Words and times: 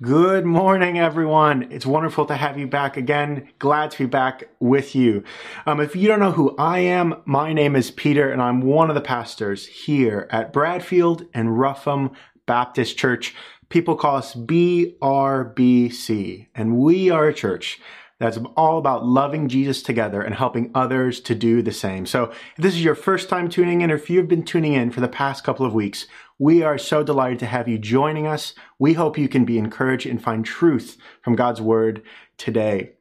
Good 0.00 0.44
morning, 0.44 0.96
everyone. 0.96 1.72
It's 1.72 1.84
wonderful 1.84 2.24
to 2.26 2.36
have 2.36 2.56
you 2.56 2.68
back 2.68 2.96
again. 2.96 3.48
Glad 3.58 3.90
to 3.90 3.98
be 3.98 4.06
back 4.06 4.44
with 4.60 4.94
you. 4.94 5.24
Um, 5.66 5.80
if 5.80 5.96
you 5.96 6.06
don't 6.06 6.20
know 6.20 6.30
who 6.30 6.54
I 6.56 6.78
am, 6.78 7.20
my 7.24 7.52
name 7.52 7.74
is 7.74 7.90
Peter, 7.90 8.30
and 8.30 8.40
I'm 8.40 8.60
one 8.60 8.90
of 8.90 8.94
the 8.94 9.00
pastors 9.00 9.66
here 9.66 10.28
at 10.30 10.52
Bradfield 10.52 11.26
and 11.34 11.58
Rougham 11.58 12.12
Baptist 12.46 12.96
Church. 12.96 13.34
People 13.70 13.96
call 13.96 14.14
us 14.14 14.36
BRBC, 14.36 14.86
and 16.54 16.78
we 16.78 17.10
are 17.10 17.26
a 17.26 17.34
church 17.34 17.80
that's 18.20 18.38
all 18.56 18.78
about 18.78 19.04
loving 19.04 19.48
Jesus 19.48 19.82
together 19.82 20.22
and 20.22 20.34
helping 20.34 20.70
others 20.76 21.20
to 21.22 21.34
do 21.34 21.60
the 21.60 21.72
same. 21.72 22.06
So 22.06 22.30
if 22.56 22.56
this 22.56 22.74
is 22.74 22.84
your 22.84 22.94
first 22.94 23.28
time 23.28 23.48
tuning 23.48 23.80
in, 23.80 23.90
or 23.90 23.96
if 23.96 24.08
you've 24.10 24.28
been 24.28 24.44
tuning 24.44 24.74
in 24.74 24.92
for 24.92 25.00
the 25.00 25.08
past 25.08 25.42
couple 25.42 25.66
of 25.66 25.74
weeks, 25.74 26.06
we 26.38 26.62
are 26.62 26.78
so 26.78 27.02
delighted 27.02 27.40
to 27.40 27.46
have 27.46 27.66
you 27.66 27.78
joining 27.78 28.26
us. 28.26 28.54
We 28.78 28.92
hope 28.92 29.18
you 29.18 29.28
can 29.28 29.44
be 29.44 29.58
encouraged 29.58 30.06
and 30.06 30.22
find 30.22 30.44
truth 30.44 30.96
from 31.22 31.34
God's 31.34 31.60
word 31.60 32.02
today. 32.36 32.92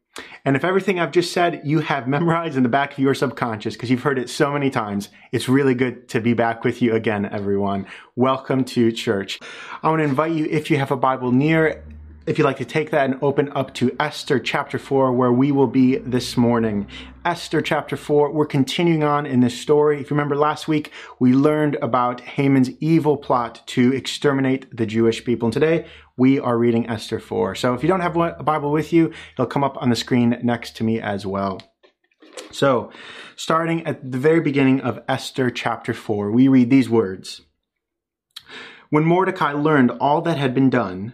And 0.44 0.55
if 0.55 0.66
everything 0.66 0.99
I've 0.99 1.11
just 1.11 1.31
said 1.31 1.61
you 1.63 1.81
have 1.81 2.08
memorized 2.08 2.58
in 2.58 2.63
the 2.63 2.70
back 2.70 2.94
of 2.94 2.99
your 2.99 3.13
subconscious 3.13 3.75
because 3.75 3.91
you've 3.91 4.02
heard 4.02 4.17
it 4.17 4.31
so 4.31 4.52
many 4.52 4.71
times, 4.71 5.09
it's 5.31 5.47
really 5.47 5.75
good 5.75 6.09
to 6.09 6.20
be 6.20 6.34
back 6.34 6.63
with 6.63 6.81
you 6.81 6.95
again, 6.95 7.27
everyone. 7.27 7.85
Welcome 8.16 8.63
to 8.66 8.91
church. 8.91 9.39
I 9.83 9.89
want 9.89 9.99
to 9.99 10.05
invite 10.05 10.31
you, 10.31 10.45
if 10.45 10.72
you 10.72 10.77
have 10.77 10.89
a 10.89 10.97
Bible 10.97 11.31
near 11.31 11.83
if 12.27 12.38
you'd 12.38 12.44
like 12.44 12.58
to 12.58 12.66
take 12.66 12.91
that 12.91 13.09
and 13.09 13.17
open 13.23 13.49
up 13.55 13.73
to 13.73 13.95
Esther 14.02 14.38
chapter 14.38 14.77
4, 14.77 15.13
where 15.13 15.31
we 15.31 15.49
will 15.49 15.67
be 15.67 15.95
this 15.95 16.36
morning. 16.36 16.86
Esther 17.23 17.62
chapter 17.62 17.95
4, 17.95 18.34
we're 18.34 18.45
continuing 18.45 19.02
on 19.02 19.26
in 19.26 19.40
this 19.40 19.58
story. 19.58 20.02
If 20.02 20.09
you 20.09 20.16
remember 20.16 20.36
last 20.36 20.67
week, 20.67 20.91
we 21.20 21.31
learned 21.31 21.77
about 21.81 22.20
Haman's 22.20 22.70
evil 22.81 23.16
plot 23.16 23.66
to 23.67 23.94
exterminate 23.94 24.76
the 24.76 24.86
Jewish 24.86 25.23
people. 25.23 25.48
And 25.48 25.53
today, 25.53 25.86
we 26.17 26.38
are 26.38 26.58
reading 26.58 26.90
Esther 26.90 27.22
4. 27.22 27.55
So 27.55 27.73
if 27.73 27.81
you 27.81 27.88
don't 27.88 28.02
have 28.02 28.17
a 28.17 28.44
Bible 28.44 28.73
with 28.73 28.91
you, 28.91 29.14
it'll 29.34 29.45
come 29.45 29.64
up 29.64 29.81
on 29.81 29.89
the 29.89 29.95
screen 29.95 30.38
next 30.44 30.75
to 30.78 30.84
me 30.84 31.00
as 31.00 31.25
well. 31.25 31.62
So, 32.52 32.91
starting 33.38 33.86
at 33.88 34.12
the 34.12 34.17
very 34.17 34.41
beginning 34.41 34.81
of 34.81 35.02
Esther 35.08 35.50
chapter 35.50 35.94
4, 35.94 36.31
we 36.31 36.50
read 36.50 36.69
these 36.69 36.89
words. 36.89 37.41
When 38.89 39.06
Mordecai 39.06 39.53
learned 39.53 39.91
all 39.91 40.22
that 40.22 40.38
had 40.38 40.53
been 40.53 40.69
done, 40.69 41.14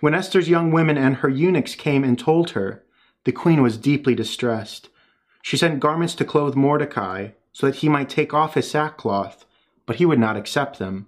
When 0.00 0.14
Esther's 0.14 0.48
young 0.48 0.70
women 0.70 0.98
and 0.98 1.16
her 1.16 1.28
eunuchs 1.28 1.74
came 1.74 2.04
and 2.04 2.18
told 2.18 2.50
her, 2.50 2.84
the 3.24 3.32
queen 3.32 3.62
was 3.62 3.78
deeply 3.78 4.14
distressed. 4.14 4.88
She 5.42 5.56
sent 5.56 5.80
garments 5.80 6.14
to 6.16 6.24
clothe 6.24 6.54
Mordecai, 6.54 7.30
so 7.52 7.66
that 7.66 7.76
he 7.76 7.88
might 7.88 8.08
take 8.08 8.34
off 8.34 8.54
his 8.54 8.70
sackcloth, 8.70 9.44
but 9.86 9.96
he 9.96 10.06
would 10.06 10.18
not 10.18 10.36
accept 10.36 10.78
them. 10.78 11.06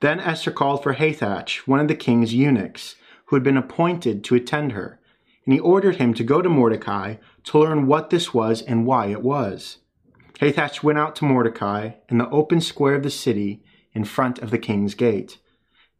Then 0.00 0.18
Esther 0.18 0.50
called 0.50 0.82
for 0.82 0.94
Hathach, 0.94 1.66
one 1.66 1.80
of 1.80 1.88
the 1.88 1.94
king's 1.94 2.34
eunuchs, 2.34 2.96
who 3.26 3.36
had 3.36 3.42
been 3.42 3.56
appointed 3.56 4.24
to 4.24 4.34
attend 4.34 4.72
her, 4.72 4.98
and 5.44 5.54
he 5.54 5.60
ordered 5.60 5.96
him 5.96 6.14
to 6.14 6.24
go 6.24 6.42
to 6.42 6.48
Mordecai 6.48 7.16
to 7.44 7.58
learn 7.58 7.86
what 7.86 8.10
this 8.10 8.32
was 8.32 8.62
and 8.62 8.86
why 8.86 9.06
it 9.06 9.22
was. 9.22 9.78
Hathach 10.40 10.82
went 10.82 10.98
out 10.98 11.16
to 11.16 11.24
Mordecai 11.24 11.92
in 12.08 12.18
the 12.18 12.28
open 12.30 12.60
square 12.60 12.94
of 12.94 13.02
the 13.02 13.10
city 13.10 13.62
in 13.92 14.04
front 14.04 14.38
of 14.38 14.50
the 14.50 14.58
king's 14.58 14.94
gate. 14.94 15.38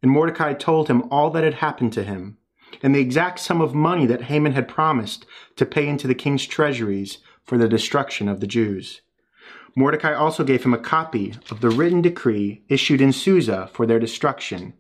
And 0.03 0.11
Mordecai 0.11 0.55
told 0.55 0.89
him 0.89 1.03
all 1.11 1.31
that 1.31 1.45
had 1.45 1.55
happened 1.55 1.93
to 1.95 2.05
him, 2.05 2.39
and 2.83 2.95
the 2.95 3.01
exact 3.01 3.41
sum 3.41 3.61
of 3.61 3.75
money 3.75 4.07
that 4.07 4.23
Haman 4.23 4.53
had 4.53 4.69
promised 4.69 5.27
to 5.57 5.67
pay 5.67 5.89
into 5.89 6.07
the 6.07 6.15
king's 6.15 6.47
treasuries 6.47 7.19
for 7.45 7.59
the 7.59 7.69
destruction 7.69 8.29
of 8.29 8.41
the 8.41 8.47
Jews. 8.47 9.01
Mordecai 9.75 10.13
also 10.13 10.45
gave 10.45 10.65
him 10.65 10.75
a 10.75 10.79
copy 10.79 11.35
of 11.51 11.61
the 11.61 11.71
written 11.71 12.03
decree 12.03 12.63
issued 12.69 13.01
in 13.01 13.13
Susa 13.13 13.69
for 13.73 13.87
their 13.87 13.99
destruction, 13.99 14.75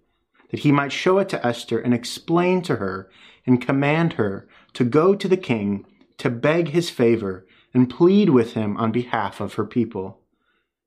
that 0.50 0.60
he 0.60 0.72
might 0.72 0.92
show 0.92 1.18
it 1.18 1.28
to 1.30 1.46
Esther 1.46 1.78
and 1.78 1.94
explain 1.94 2.62
to 2.62 2.76
her 2.76 3.10
and 3.46 3.64
command 3.64 4.14
her 4.14 4.48
to 4.74 4.84
go 4.84 5.14
to 5.14 5.28
the 5.28 5.36
king 5.36 5.86
to 6.18 6.30
beg 6.30 6.68
his 6.68 6.90
favor 6.90 7.46
and 7.72 7.90
plead 7.90 8.30
with 8.30 8.54
him 8.54 8.76
on 8.76 8.92
behalf 8.92 9.40
of 9.40 9.54
her 9.54 9.64
people. 9.64 10.20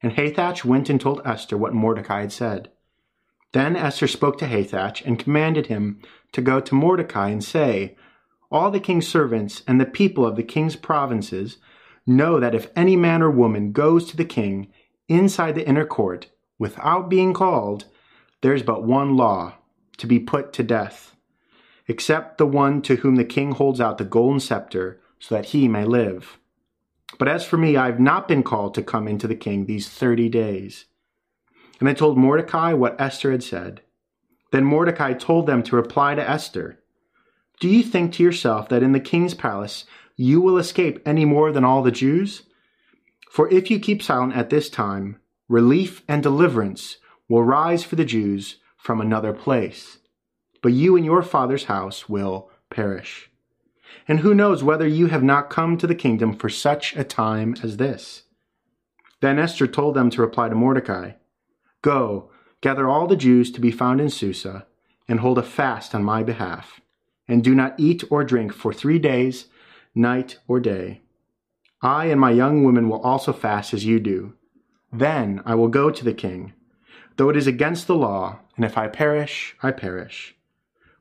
And 0.03 0.14
Hathach 0.14 0.66
went 0.66 0.90
and 0.90 1.00
told 1.00 1.22
Esther 1.25 1.58
what 1.58 1.74
Mordecai 1.74 2.22
had 2.22 2.31
said. 2.31 2.70
Then 3.54 3.76
Esther 3.76 4.08
spoke 4.08 4.38
to 4.40 4.48
Hathach 4.48 5.06
and 5.06 5.20
commanded 5.20 5.68
him 5.68 6.00
to 6.32 6.42
go 6.42 6.60
to 6.60 6.76
Mordecai 6.76 7.30
and 7.30 7.44
say, 7.44 7.98
All 8.50 8.72
the 8.72 8.80
king's 8.80 9.08
servants 9.08 9.62
and 9.68 9.80
the 9.80 9.86
people 9.86 10.26
of 10.26 10.36
the 10.36 10.44
king's 10.44 10.76
provinces 10.76 11.58
know 12.08 12.40
that 12.40 12.56
if 12.56 12.70
any 12.76 12.96
man 12.96 13.22
or 13.22 13.30
woman 13.30 13.72
goes 13.72 14.10
to 14.10 14.18
the 14.18 14.26
king 14.26 14.72
inside 15.08 15.56
the 15.56 15.68
inner 15.68 15.86
court 15.86 16.28
without 16.58 17.10
being 17.10 17.34
called, 17.34 17.86
there's 18.42 18.64
but 18.64 18.84
one 18.84 19.18
law 19.18 19.56
to 19.98 20.08
be 20.08 20.20
put 20.20 20.54
to 20.54 20.64
death, 20.64 21.16
except 21.88 22.38
the 22.38 22.46
one 22.46 22.82
to 22.82 22.98
whom 22.98 23.16
the 23.16 23.26
king 23.26 23.52
holds 23.52 23.82
out 23.82 23.98
the 23.98 24.06
golden 24.06 24.40
scepter 24.40 25.00
so 25.20 25.36
that 25.36 25.48
he 25.48 25.68
may 25.68 25.86
live. 25.86 26.40
But 27.20 27.28
as 27.28 27.46
for 27.46 27.58
me, 27.58 27.76
I 27.76 27.86
have 27.88 28.00
not 28.00 28.28
been 28.28 28.42
called 28.42 28.74
to 28.76 28.82
come 28.82 29.08
into 29.08 29.28
the 29.28 29.36
king 29.36 29.66
these 29.66 29.90
thirty 29.90 30.30
days. 30.30 30.86
And 31.81 31.88
they 31.88 31.96
told 31.96 32.16
Mordecai 32.16 32.74
what 32.74 33.02
Esther 33.02 33.31
had 33.31 33.42
said. 33.42 33.81
Then 34.52 34.64
Mordecai 34.64 35.14
told 35.14 35.47
them 35.47 35.64
to 35.64 35.75
reply 35.75 36.14
to 36.14 36.30
Esther 36.30 36.80
Do 37.59 37.68
you 37.68 37.81
think 37.81 38.14
to 38.14 38.24
yourself 38.24 38.69
that 38.69 38.84
in 38.84 38.92
the 38.92 39.00
king's 39.00 39.34
palace 39.34 39.86
you 40.16 40.41
will 40.41 40.59
escape 40.59 41.02
any 41.08 41.25
more 41.25 41.52
than 41.52 41.66
all 41.66 41.81
the 41.81 41.90
Jews? 41.90 42.44
For 43.31 43.52
if 43.52 43.72
you 43.72 43.80
keep 43.80 44.03
silent 44.03 44.36
at 44.36 44.52
this 44.52 44.70
time, 44.70 45.20
relief 45.50 46.03
and 46.08 46.22
deliverance 46.22 46.97
will 47.28 47.44
rise 47.44 47.84
for 47.84 47.96
the 47.96 48.06
Jews 48.06 48.58
from 48.78 49.02
another 49.02 49.34
place. 49.34 49.97
But 50.62 50.74
you 50.74 50.96
and 50.96 51.03
your 51.03 51.24
father's 51.24 51.64
house 51.64 52.08
will 52.08 52.52
perish. 52.70 53.31
And 54.08 54.20
who 54.20 54.36
knows 54.36 54.64
whether 54.64 54.88
you 54.88 55.08
have 55.08 55.24
not 55.24 55.50
come 55.50 55.78
to 55.80 55.88
the 55.88 55.96
kingdom 55.96 56.36
for 56.36 56.47
such 56.47 56.96
a 56.96 57.03
time 57.03 57.56
as 57.64 57.78
this? 57.78 58.24
Then 59.20 59.40
Esther 59.40 59.66
told 59.66 59.96
them 59.96 60.12
to 60.12 60.22
reply 60.22 60.47
to 60.47 60.53
Mordecai 60.56 61.14
Go, 61.81 62.30
gather 62.62 62.88
all 62.88 63.08
the 63.08 63.16
Jews 63.16 63.52
to 63.52 63.62
be 63.62 63.72
found 63.72 64.00
in 64.00 64.09
Susa, 64.09 64.68
and 65.08 65.19
hold 65.19 65.38
a 65.38 65.44
fast 65.44 65.96
on 65.96 66.03
my 66.03 66.24
behalf, 66.24 66.80
and 67.28 67.44
do 67.44 67.56
not 67.56 67.80
eat 67.80 68.03
or 68.09 68.24
drink 68.24 68.53
for 68.53 68.72
three 68.72 69.00
days, 69.00 69.46
night 69.96 70.38
or 70.47 70.59
day. 70.59 71.02
I 71.81 72.06
and 72.06 72.22
my 72.22 72.31
young 72.31 72.64
women 72.64 72.88
will 72.88 73.02
also 73.02 73.34
fast 73.34 73.74
as 73.74 73.86
you 73.86 74.00
do. 74.00 74.34
Then 74.94 75.41
I 75.46 75.56
will 75.56 75.70
go 75.70 75.90
to 75.90 76.03
the 76.03 76.14
king, 76.14 76.53
though 77.18 77.30
it 77.30 77.38
is 77.38 77.47
against 77.47 77.88
the 77.88 77.96
law, 77.96 78.40
and 78.56 78.64
if 78.64 78.78
I 78.78 78.88
perish, 78.88 79.56
I 79.64 79.72
perish. 79.72 80.36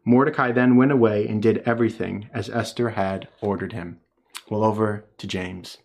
Mordecai 0.04 0.52
then 0.52 0.76
went 0.76 0.92
away 0.92 1.26
and 1.26 1.42
did 1.42 1.62
everything 1.66 2.30
as 2.32 2.48
Esther 2.48 2.90
had 2.90 3.28
ordered 3.42 3.72
him. 3.72 4.00
Well, 4.48 4.64
over 4.64 5.04
to 5.18 5.26
James. 5.26 5.78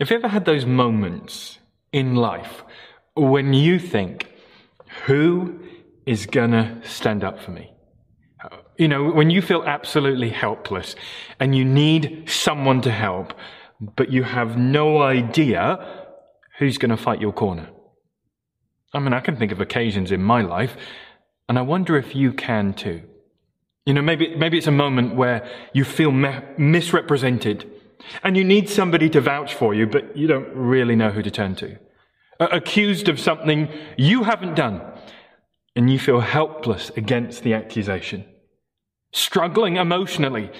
Have 0.00 0.10
you 0.10 0.16
ever 0.16 0.28
had 0.28 0.46
those 0.46 0.64
moments 0.64 1.58
in 1.92 2.16
life 2.16 2.64
when 3.14 3.52
you 3.52 3.78
think, 3.78 4.26
who 5.06 5.60
is 6.06 6.26
gonna 6.26 6.80
stand 6.84 7.24
up 7.24 7.40
for 7.40 7.50
me? 7.50 7.72
You 8.78 8.88
know, 8.88 9.10
when 9.10 9.30
you 9.30 9.42
feel 9.42 9.62
absolutely 9.64 10.30
helpless 10.30 10.96
and 11.38 11.54
you 11.54 11.64
need 11.64 12.28
someone 12.28 12.80
to 12.82 12.90
help, 12.90 13.34
but 13.96 14.10
you 14.10 14.22
have 14.22 14.56
no 14.56 15.02
idea 15.02 16.08
who's 16.58 16.78
gonna 16.78 16.96
fight 16.96 17.20
your 17.20 17.32
corner. 17.32 17.68
I 18.94 18.98
mean, 18.98 19.12
I 19.12 19.20
can 19.20 19.36
think 19.36 19.52
of 19.52 19.60
occasions 19.60 20.10
in 20.12 20.22
my 20.22 20.42
life, 20.42 20.76
and 21.48 21.58
I 21.58 21.62
wonder 21.62 21.96
if 21.96 22.14
you 22.14 22.32
can 22.32 22.74
too. 22.74 23.02
You 23.86 23.94
know, 23.94 24.02
maybe, 24.02 24.34
maybe 24.36 24.58
it's 24.58 24.66
a 24.66 24.72
moment 24.72 25.16
where 25.16 25.48
you 25.72 25.84
feel 25.84 26.12
me- 26.12 26.40
misrepresented 26.56 27.68
and 28.22 28.36
you 28.36 28.44
need 28.44 28.68
somebody 28.68 29.08
to 29.10 29.20
vouch 29.20 29.54
for 29.54 29.74
you, 29.74 29.86
but 29.86 30.16
you 30.16 30.26
don't 30.26 30.48
really 30.54 30.96
know 30.96 31.10
who 31.10 31.22
to 31.22 31.30
turn 31.30 31.54
to 31.56 31.78
accused 32.50 33.08
of 33.08 33.20
something 33.20 33.68
you 33.96 34.24
haven't 34.24 34.54
done, 34.54 34.82
and 35.74 35.90
you 35.90 35.98
feel 35.98 36.20
helpless 36.20 36.90
against 36.96 37.42
the 37.42 37.54
accusation. 37.54 38.24
Struggling 39.12 39.76
emotionally, 39.76 40.50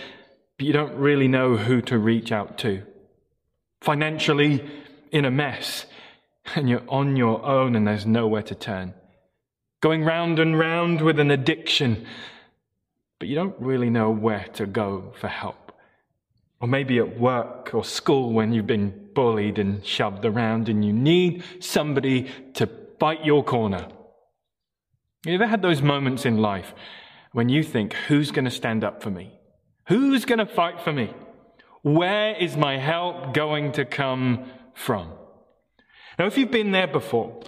but 0.58 0.66
you 0.66 0.72
don't 0.72 0.94
really 0.94 1.28
know 1.28 1.56
who 1.56 1.80
to 1.82 1.98
reach 1.98 2.32
out 2.32 2.58
to. 2.58 2.82
Financially 3.80 4.68
in 5.10 5.24
a 5.24 5.30
mess, 5.30 5.86
and 6.54 6.68
you're 6.68 6.84
on 6.88 7.16
your 7.16 7.44
own 7.44 7.76
and 7.76 7.86
there's 7.86 8.06
nowhere 8.06 8.42
to 8.42 8.54
turn. 8.54 8.94
Going 9.80 10.04
round 10.04 10.38
and 10.38 10.58
round 10.58 11.00
with 11.00 11.18
an 11.18 11.30
addiction, 11.30 12.06
but 13.18 13.28
you 13.28 13.34
don't 13.34 13.58
really 13.60 13.90
know 13.90 14.10
where 14.10 14.46
to 14.54 14.66
go 14.66 15.12
for 15.20 15.28
help. 15.28 15.61
Or 16.62 16.68
maybe 16.68 16.98
at 16.98 17.18
work 17.18 17.74
or 17.74 17.84
school 17.84 18.32
when 18.32 18.52
you've 18.52 18.68
been 18.68 19.08
bullied 19.14 19.58
and 19.58 19.84
shoved 19.84 20.24
around 20.24 20.68
and 20.68 20.84
you 20.84 20.92
need 20.92 21.42
somebody 21.58 22.30
to 22.54 22.70
fight 23.00 23.24
your 23.24 23.42
corner. 23.42 23.88
You 25.26 25.34
ever 25.34 25.48
had 25.48 25.60
those 25.60 25.82
moments 25.82 26.24
in 26.24 26.38
life 26.38 26.72
when 27.32 27.48
you 27.48 27.64
think, 27.64 27.94
who's 28.06 28.30
going 28.30 28.44
to 28.44 28.50
stand 28.50 28.84
up 28.84 29.02
for 29.02 29.10
me? 29.10 29.32
Who's 29.88 30.24
going 30.24 30.38
to 30.38 30.46
fight 30.46 30.80
for 30.80 30.92
me? 30.92 31.12
Where 31.82 32.36
is 32.36 32.56
my 32.56 32.78
help 32.78 33.34
going 33.34 33.72
to 33.72 33.84
come 33.84 34.46
from? 34.74 35.12
Now, 36.16 36.26
if 36.26 36.38
you've 36.38 36.52
been 36.52 36.70
there 36.70 36.86
before, 36.86 37.42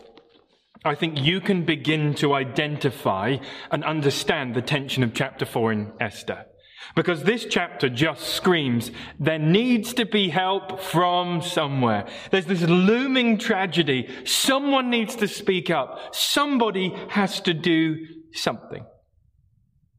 I 0.84 0.96
think 0.96 1.20
you 1.20 1.40
can 1.40 1.64
begin 1.64 2.14
to 2.16 2.34
identify 2.34 3.36
and 3.70 3.84
understand 3.84 4.54
the 4.54 4.62
tension 4.62 5.04
of 5.04 5.14
chapter 5.14 5.46
4 5.46 5.72
in 5.72 5.92
Esther. 6.00 6.46
Because 6.94 7.24
this 7.24 7.46
chapter 7.48 7.88
just 7.88 8.22
screams, 8.22 8.90
there 9.18 9.38
needs 9.38 9.94
to 9.94 10.06
be 10.06 10.28
help 10.28 10.80
from 10.80 11.42
somewhere. 11.42 12.06
There's 12.30 12.46
this 12.46 12.62
looming 12.62 13.38
tragedy. 13.38 14.08
Someone 14.24 14.90
needs 14.90 15.16
to 15.16 15.28
speak 15.28 15.70
up. 15.70 16.14
Somebody 16.14 16.94
has 17.08 17.40
to 17.40 17.54
do 17.54 18.06
something. 18.32 18.84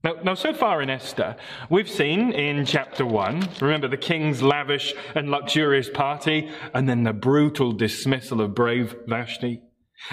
Now, 0.05 0.13
now, 0.23 0.33
so 0.35 0.53
far 0.53 0.83
in 0.83 0.89
Esther, 0.91 1.35
we've 1.67 1.89
seen 1.89 2.31
in 2.31 2.63
chapter 2.65 3.03
1, 3.03 3.49
remember 3.59 3.87
the 3.87 3.97
king's 3.97 4.43
lavish 4.43 4.93
and 5.15 5.31
luxurious 5.31 5.89
party, 5.89 6.47
and 6.75 6.87
then 6.87 7.01
the 7.01 7.11
brutal 7.11 7.71
dismissal 7.71 8.39
of 8.39 8.53
brave 8.53 8.95
Vashti. 9.07 9.61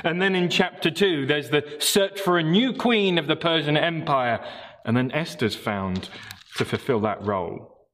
And 0.02 0.22
then 0.22 0.34
in 0.34 0.48
chapter 0.48 0.90
2, 0.90 1.26
there's 1.26 1.50
the 1.50 1.76
search 1.78 2.18
for 2.20 2.38
a 2.38 2.42
new 2.42 2.72
queen 2.72 3.18
of 3.18 3.26
the 3.26 3.36
Persian 3.36 3.76
Empire, 3.76 4.42
and 4.86 4.96
then 4.96 5.12
Esther's 5.12 5.56
found 5.56 6.08
to 6.56 6.64
fulfill 6.64 7.00
that 7.00 7.24
role. 7.24 7.88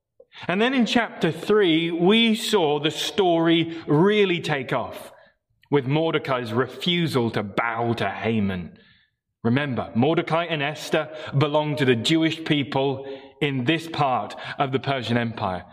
And 0.47 0.61
then 0.61 0.75
in 0.75 0.87
chapter 0.87 1.33
3, 1.33 1.91
we 1.91 2.35
saw 2.35 2.79
the 2.79 2.91
story 2.91 3.77
really 3.87 4.41
take 4.41 4.73
off 4.73 5.13
with 5.71 5.87
Mordecai's 5.87 6.53
refusal 6.53 7.31
to 7.33 7.43
bow 7.43 7.93
to 7.95 8.09
Haman 8.09 8.79
Remember, 9.45 9.91
Mordecai 9.95 10.45
and 10.45 10.63
Esther 10.63 11.09
belonged 11.37 11.79
to 11.79 11.85
the 11.85 11.95
Jewish 11.95 12.45
people 12.45 13.07
in 13.41 13.65
this 13.65 13.89
part 13.89 14.35
of 14.59 14.73
the 14.73 14.81
Persian 14.81 15.17
Empire. 15.17 15.65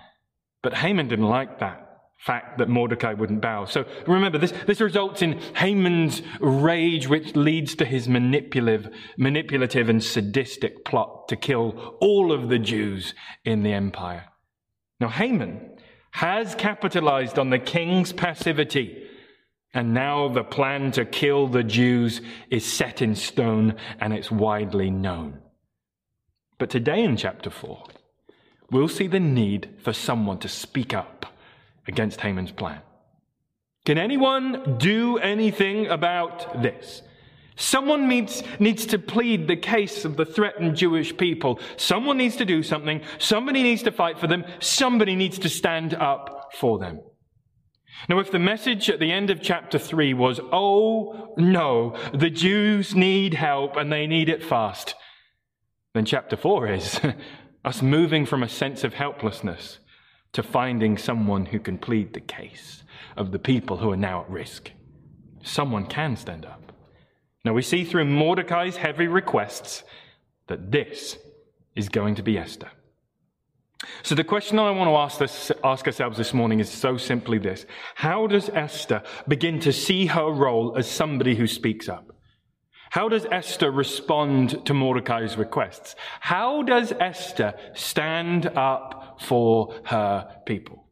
But 0.62 0.76
Haman 0.76 1.08
didn't 1.08 1.28
like 1.28 1.60
that 1.60 1.85
fact 2.18 2.58
that 2.58 2.70
Mordecai 2.70 3.14
wouldn't 3.14 3.42
bow. 3.42 3.66
So 3.66 3.86
remember, 4.08 4.38
this, 4.38 4.54
this 4.66 4.82
results 4.82 5.22
in 5.22 5.40
Haman's 5.56 6.22
rage, 6.40 7.08
which 7.08 7.36
leads 7.36 7.76
to 7.76 7.86
his 7.86 8.08
manipulative, 8.08 8.94
manipulative 9.18 9.90
and 9.90 10.04
sadistic 10.04 10.86
plot 10.86 11.28
to 11.28 11.36
kill 11.36 11.98
all 12.00 12.32
of 12.32 12.50
the 12.50 12.60
Jews 12.60 13.14
in 13.44 13.64
the 13.64 13.74
empire. 13.74 14.26
Now, 15.00 15.10
Haman 15.10 15.78
has 16.12 16.56
capitalized 16.56 17.38
on 17.38 17.50
the 17.50 17.60
king's 17.60 18.14
passivity 18.14 19.06
and 19.74 19.94
now 19.94 20.30
the 20.30 20.44
plan 20.44 20.92
to 20.94 21.04
kill 21.04 21.48
the 21.48 21.64
Jews 21.64 22.22
is 22.50 22.66
set 22.66 23.02
in 23.02 23.14
stone 23.14 23.76
and 24.00 24.14
it's 24.14 24.32
widely 24.32 24.90
known. 24.90 25.42
But 26.58 26.70
today 26.70 27.04
in 27.04 27.18
chapter 27.18 27.50
4, 27.50 27.84
we'll 28.72 28.88
see 28.88 29.08
the 29.08 29.20
need 29.20 29.76
for 29.84 29.92
someone 29.92 30.40
to 30.40 30.48
speak 30.48 30.94
up 30.94 31.26
against 31.88 32.22
Haman's 32.22 32.52
plan. 32.52 32.82
Can 33.86 33.98
anyone 33.98 34.78
do 34.80 35.18
anything 35.20 35.88
about 35.88 36.62
this? 36.62 37.04
Someone 37.56 38.10
needs, 38.10 38.44
needs 38.60 38.86
to 38.88 39.00
plead 39.00 39.48
the 39.48 39.56
case 39.56 40.04
of 40.04 40.18
the 40.18 40.26
threatened 40.26 40.76
Jewish 40.76 41.16
people. 41.16 41.60
Someone 41.78 42.18
needs 42.18 42.36
to 42.38 42.46
do 42.46 42.64
something. 42.64 43.02
Somebody 43.18 43.64
needs 43.64 43.84
to 43.84 43.92
fight 43.92 44.20
for 44.20 44.28
them. 44.28 44.44
Somebody 44.60 45.16
needs 45.16 45.40
to 45.40 45.50
stand 45.50 45.94
up 45.94 46.52
for 46.60 46.80
them. 46.80 47.00
Now, 48.10 48.20
if 48.20 48.30
the 48.30 48.40
message 48.40 48.90
at 48.90 49.00
the 49.00 49.12
end 49.12 49.30
of 49.30 49.42
chapter 49.42 49.80
3 49.80 50.14
was, 50.16 50.42
oh 50.52 51.34
no, 51.38 51.96
the 52.14 52.30
Jews 52.30 52.94
need 52.94 53.36
help 53.36 53.78
and 53.78 53.92
they 53.92 54.06
need 54.06 54.28
it 54.28 54.44
fast, 54.44 54.96
then 55.94 56.04
chapter 56.04 56.36
4 56.36 56.68
is 56.68 57.00
us 57.66 57.82
moving 57.82 58.26
from 58.26 58.44
a 58.44 58.50
sense 58.50 58.84
of 58.84 58.96
helplessness 58.96 59.80
to 60.36 60.44
finding 60.44 60.98
someone 60.98 61.46
who 61.46 61.60
can 61.60 61.78
plead 61.78 62.14
the 62.14 62.20
case 62.20 62.84
of 63.16 63.32
the 63.32 63.40
people 63.40 63.78
who 63.78 63.90
are 63.90 63.98
now 63.98 64.20
at 64.20 64.30
risk. 64.30 64.70
Someone 65.44 65.86
can 65.86 66.18
stand 66.18 66.46
up. 66.46 66.74
Now, 67.46 67.54
we 67.54 67.62
see 67.62 67.86
through 67.86 68.04
Mordecai's 68.04 68.76
heavy 68.76 69.08
requests 69.08 69.86
that 70.48 70.74
this 70.74 71.18
is 71.74 71.88
going 71.88 72.16
to 72.16 72.24
be 72.24 72.38
Esther. 72.38 72.70
So 74.04 74.14
the 74.14 74.26
question 74.26 74.60
I 74.60 74.72
want 74.72 74.90
to 74.90 74.96
ask, 74.96 75.20
this, 75.20 75.54
ask 75.64 75.88
ourselves 75.88 76.18
this 76.18 76.34
morning 76.34 76.60
is 76.60 76.70
so 76.70 76.98
simply 76.98 77.38
this. 77.38 77.66
How 77.96 78.28
does 78.28 78.50
Esther 78.50 79.04
begin 79.30 79.62
to 79.62 79.72
see 79.72 80.08
her 80.08 80.30
role 80.30 80.76
as 80.78 80.90
somebody 80.90 81.36
who 81.36 81.48
speaks 81.48 81.88
up? 81.88 82.15
How 82.96 83.10
does 83.10 83.26
Esther 83.30 83.72
respond 83.72 84.66
to 84.68 84.74
Mordecai's 84.74 85.36
requests? 85.36 85.98
How 86.22 86.62
does 86.64 86.94
Esther 86.94 87.54
stand 87.74 88.46
up 88.56 89.20
for 89.20 89.76
her 89.88 90.34
people? 90.46 90.88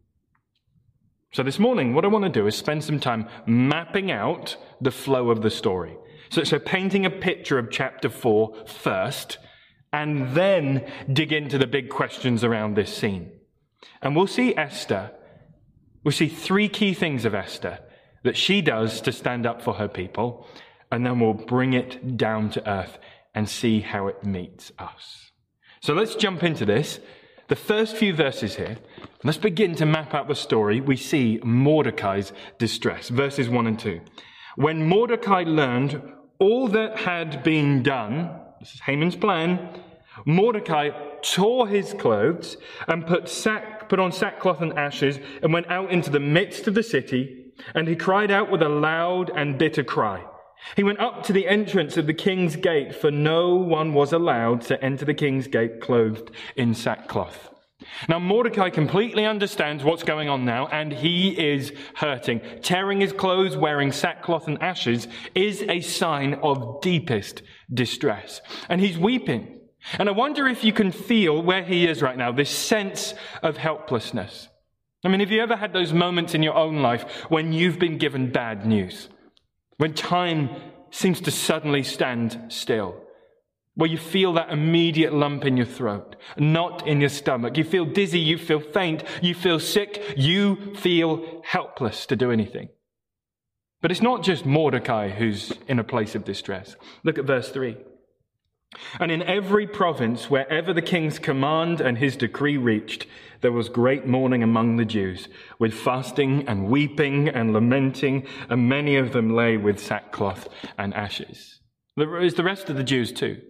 So 1.32 1.44
this 1.44 1.60
morning, 1.60 1.94
what 1.94 2.04
I 2.04 2.10
want 2.10 2.26
to 2.26 2.30
do 2.30 2.46
is 2.46 2.58
spend 2.58 2.84
some 2.84 3.00
time 3.00 3.30
mapping 3.46 4.12
out 4.12 4.58
the 4.82 4.92
flow 4.92 5.30
of 5.30 5.44
the 5.44 5.50
story. 5.50 5.96
So, 6.30 6.44
so 6.44 6.60
painting 6.60 7.06
a 7.06 7.10
picture 7.10 7.58
of 7.58 7.72
chapter 7.72 8.10
four 8.10 8.54
first, 8.66 9.38
and 9.94 10.36
then 10.36 10.86
dig 11.14 11.32
into 11.32 11.58
the 11.58 11.68
big 11.68 11.88
questions 11.88 12.44
around 12.44 12.76
this 12.76 12.94
scene. 12.94 13.32
And 14.02 14.14
we'll 14.14 14.28
see 14.28 14.54
Esther, 14.58 15.12
we'll 16.04 16.12
see 16.12 16.28
three 16.28 16.68
key 16.68 16.94
things 16.94 17.24
of 17.24 17.34
Esther 17.34 17.80
that 18.26 18.36
she 18.36 18.62
does 18.62 19.00
to 19.00 19.14
stand 19.14 19.46
up 19.46 19.62
for 19.62 19.76
her 19.76 19.88
people, 19.88 20.46
and 20.94 21.04
then 21.04 21.20
we'll 21.20 21.34
bring 21.34 21.74
it 21.74 22.18
down 22.18 22.52
to 22.52 22.70
earth 22.70 23.00
and 23.34 23.50
see 23.50 23.80
how 23.80 24.08
it 24.08 24.24
meets 24.24 24.72
us. 24.78 25.32
So 25.82 25.94
let's 25.94 26.14
jump 26.14 26.44
into 26.44 26.66
this. 26.66 27.00
The 27.48 27.56
first 27.56 27.98
few 27.98 28.14
verses 28.14 28.56
here, 28.56 28.78
let's 29.24 29.40
begin 29.40 29.74
to 29.76 29.88
map 29.88 30.14
out 30.14 30.28
the 30.28 30.36
story. 30.36 30.82
We 30.82 30.96
see 30.96 31.40
Mordecai's 31.44 32.32
distress, 32.60 33.10
verses 33.10 33.50
1 33.50 33.68
and 33.68 33.80
2. 33.80 34.02
When 34.56 34.88
Mordecai 34.88 35.44
learned 35.48 36.00
all 36.38 36.68
that 36.68 37.00
had 37.00 37.42
been 37.44 37.82
done, 37.82 38.30
this 38.60 38.76
is 38.76 38.82
Haman's 38.82 39.16
plan, 39.16 39.82
Mordecai 40.26 40.92
tore 41.24 41.68
his 41.68 41.96
clothes 41.96 42.56
and 42.88 43.08
put, 43.08 43.28
sack, 43.28 43.90
put 43.90 44.00
on 44.00 44.12
sackcloth 44.12 44.62
and 44.62 44.78
ashes 44.78 45.18
and 45.42 45.52
went 45.52 45.72
out 45.72 45.92
into 45.92 46.12
the 46.12 46.20
midst 46.20 46.68
of 46.68 46.76
the 46.76 46.84
city, 46.84 47.52
and 47.74 47.88
he 47.88 47.96
cried 47.96 48.30
out 48.30 48.52
with 48.52 48.62
a 48.62 48.70
loud 48.70 49.32
and 49.36 49.58
bitter 49.58 49.84
cry. 49.84 50.24
He 50.76 50.84
went 50.84 51.00
up 51.00 51.24
to 51.24 51.34
the 51.34 51.48
entrance 51.48 51.98
of 51.98 52.08
the 52.08 52.14
king's 52.14 52.56
gate, 52.56 52.96
for 52.96 53.12
no 53.12 53.56
one 53.56 53.94
was 53.94 54.14
allowed 54.14 54.62
to 54.64 54.84
enter 54.84 55.06
the 55.06 55.14
king's 55.14 55.48
gate 55.48 55.82
clothed 55.82 56.32
in 56.56 56.74
sackcloth. 56.74 57.50
Now, 58.08 58.20
Mordecai 58.20 58.70
completely 58.70 59.26
understands 59.26 59.84
what's 59.84 60.04
going 60.04 60.30
on 60.30 60.46
now, 60.46 60.68
and 60.68 60.92
he 60.92 61.30
is 61.30 61.74
hurting. 61.96 62.42
Tearing 62.62 63.02
his 63.02 63.14
clothes, 63.14 63.58
wearing 63.58 63.92
sackcloth 63.92 64.48
and 64.48 64.62
ashes, 64.62 65.08
is 65.36 65.64
a 65.64 65.82
sign 65.82 66.36
of 66.36 66.82
deepest 66.82 67.42
distress. 67.74 68.42
And 68.70 68.80
he's 68.80 68.98
weeping. 68.98 69.60
And 70.00 70.08
I 70.08 70.14
wonder 70.14 70.48
if 70.48 70.64
you 70.64 70.72
can 70.72 70.92
feel 70.92 71.42
where 71.42 71.64
he 71.64 71.86
is 71.86 72.02
right 72.02 72.18
now, 72.18 72.32
this 72.32 72.50
sense 72.50 73.14
of 73.42 73.58
helplessness. 73.58 74.48
I 75.04 75.10
mean, 75.10 75.20
have 75.20 75.32
you 75.32 75.42
ever 75.42 75.58
had 75.58 75.74
those 75.74 75.92
moments 75.92 76.34
in 76.34 76.42
your 76.42 76.56
own 76.56 76.82
life 76.82 77.04
when 77.30 77.52
you've 77.52 77.80
been 77.80 77.98
given 77.98 78.32
bad 78.32 78.66
news? 78.66 79.10
When 79.84 79.94
time 79.94 80.50
seems 80.92 81.20
to 81.20 81.30
suddenly 81.30 81.84
stand 81.84 82.40
still? 82.48 82.96
Where 83.76 83.90
you 83.90 83.98
feel 83.98 84.32
that 84.32 84.50
immediate 84.50 85.14
lump 85.14 85.44
in 85.44 85.58
your 85.58 85.66
throat, 85.66 86.16
not 86.38 86.88
in 86.88 87.02
your 87.02 87.10
stomach. 87.10 87.58
You 87.58 87.66
feel 87.66 87.84
dizzy, 87.84 88.22
you 88.22 88.38
feel 88.38 88.62
faint, 88.62 89.04
you 89.22 89.36
feel 89.36 89.60
sick, 89.60 90.02
you 90.16 90.74
feel 90.76 91.42
helpless 91.44 92.06
to 92.06 92.16
do 92.16 92.32
anything. 92.32 92.70
But 93.82 93.92
it's 93.92 94.02
not 94.02 94.24
just 94.24 94.46
Mordecai 94.46 95.10
who's 95.10 95.52
in 95.68 95.80
a 95.80 95.84
place 95.84 96.16
of 96.16 96.24
distress. 96.24 96.78
Look 97.04 97.18
at 97.18 97.26
verse 97.26 97.50
3. 97.50 97.76
And 99.00 99.12
in 99.12 99.24
every 99.24 99.68
province, 99.68 100.30
wherever 100.30 100.74
the 100.74 100.82
king's 100.82 101.20
command 101.20 101.82
and 101.82 101.98
his 101.98 102.16
decree 102.16 102.58
reached, 102.58 103.06
there 103.42 103.52
was 103.52 103.70
great 103.70 104.06
mourning 104.08 104.42
among 104.42 104.78
the 104.78 104.86
Jews, 104.86 105.28
with 105.60 105.74
fasting 105.74 106.48
and 106.48 106.68
weeping 106.68 107.28
and 107.28 107.54
lamenting, 107.54 108.26
and 108.50 108.70
many 108.70 108.96
of 108.96 109.12
them 109.12 109.36
lay 109.36 109.58
with 109.58 109.80
sackcloth 109.80 110.48
and 110.78 110.94
ashes. 110.94 111.60
There 111.98 112.22
is 112.22 112.36
the 112.36 112.44
rest 112.44 112.70
of 112.70 112.78
the 112.78 112.84
Jews 112.84 113.12
too. 113.12 113.42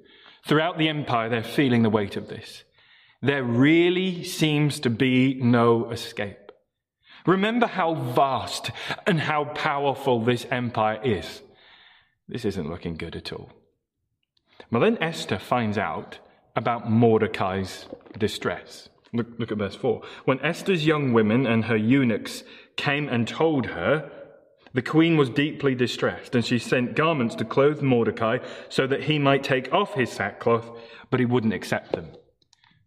Throughout 0.48 0.78
the 0.78 0.90
empire, 0.90 1.30
they're 1.30 1.44
feeling 1.44 1.84
the 1.84 1.90
weight 1.90 2.18
of 2.18 2.28
this. 2.28 2.64
There 3.22 3.44
really 3.44 4.24
seems 4.24 4.80
to 4.82 4.90
be 4.90 5.36
no 5.36 5.92
escape. 5.92 6.52
Remember 7.26 7.68
how 7.68 7.94
vast 7.94 8.72
and 9.08 9.20
how 9.20 9.46
powerful 9.46 10.22
this 10.22 10.46
empire 10.52 11.00
is. 11.04 11.42
This 12.28 12.44
isn't 12.44 12.70
looking 12.70 12.96
good 12.96 13.16
at 13.16 13.32
all. 13.32 13.50
Well, 14.72 14.82
then 14.82 14.98
Esther 15.02 15.40
finds 15.40 15.78
out 15.78 16.20
about 16.56 16.90
Mordecai's 16.90 17.86
distress. 18.18 18.90
Look, 19.14 19.28
look 19.38 19.52
at 19.52 19.58
verse 19.58 19.76
4. 19.76 20.02
When 20.26 20.40
Esther's 20.42 20.86
young 20.86 21.14
women 21.14 21.46
and 21.46 21.66
her 21.66 21.78
eunuchs 21.78 22.44
came 22.76 23.08
and 23.08 23.28
told 23.28 23.68
her, 23.68 24.12
the 24.74 24.82
queen 24.82 25.18
was 25.18 25.30
deeply 25.30 25.76
distressed, 25.76 26.34
and 26.34 26.44
she 26.44 26.58
sent 26.58 26.96
garments 26.96 27.36
to 27.36 27.46
clothe 27.46 27.84
Mordecai 27.84 28.40
so 28.70 28.88
that 28.88 29.04
he 29.04 29.20
might 29.20 29.44
take 29.44 29.72
off 29.72 29.94
his 29.94 30.12
sackcloth, 30.12 30.72
but 31.12 31.20
he 31.20 31.28
wouldn't 31.28 31.54
accept 31.54 31.92
them. 31.92 32.08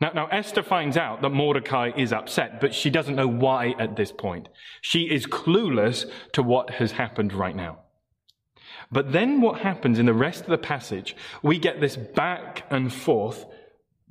Now, 0.00 0.10
now, 0.12 0.26
Esther 0.26 0.62
finds 0.62 0.96
out 0.96 1.22
that 1.22 1.30
Mordecai 1.30 1.92
is 1.96 2.12
upset, 2.12 2.60
but 2.60 2.74
she 2.74 2.90
doesn't 2.90 3.14
know 3.14 3.28
why 3.28 3.74
at 3.78 3.96
this 3.96 4.12
point. 4.12 4.48
She 4.82 5.02
is 5.04 5.26
clueless 5.26 6.10
to 6.32 6.42
what 6.42 6.70
has 6.70 6.92
happened 6.92 7.32
right 7.32 7.56
now. 7.56 7.78
But 8.90 9.12
then 9.12 9.40
what 9.40 9.60
happens 9.60 9.98
in 9.98 10.06
the 10.06 10.14
rest 10.14 10.42
of 10.42 10.50
the 10.50 10.58
passage, 10.58 11.16
we 11.42 11.58
get 11.58 11.80
this 11.80 11.96
back 11.96 12.64
and 12.70 12.92
forth 12.92 13.46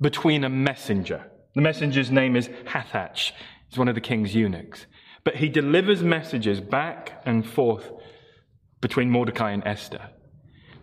between 0.00 0.44
a 0.44 0.48
messenger. 0.48 1.30
The 1.54 1.62
messenger's 1.62 2.10
name 2.10 2.36
is 2.36 2.48
Hathach. 2.66 3.32
He's 3.68 3.78
one 3.78 3.88
of 3.88 3.94
the 3.94 4.00
king's 4.00 4.34
eunuchs. 4.34 4.86
But 5.24 5.36
he 5.36 5.48
delivers 5.48 6.02
messages 6.02 6.60
back 6.60 7.22
and 7.24 7.46
forth 7.46 7.90
between 8.80 9.10
Mordecai 9.10 9.52
and 9.52 9.66
Esther. 9.66 10.10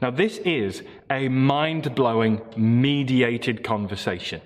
Now, 0.02 0.12
this 0.12 0.40
is 0.40 0.84
a 1.10 1.30
mind 1.30 1.96
blowing 1.96 2.42
mediated 2.58 3.64
conversation 3.64 4.42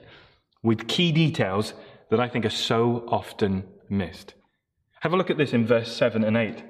with 0.62 0.88
key 0.88 1.12
details 1.12 1.74
that 2.12 2.20
I 2.20 2.28
think 2.28 2.46
are 2.46 2.50
so 2.50 3.06
often 3.08 3.64
missed. 3.90 4.34
Have 5.00 5.14
a 5.14 5.18
look 5.18 5.30
at 5.30 5.38
this 5.38 5.54
in 5.54 5.66
verse 5.66 5.96
7 5.96 6.24
and 6.24 6.38
8. 6.38 6.64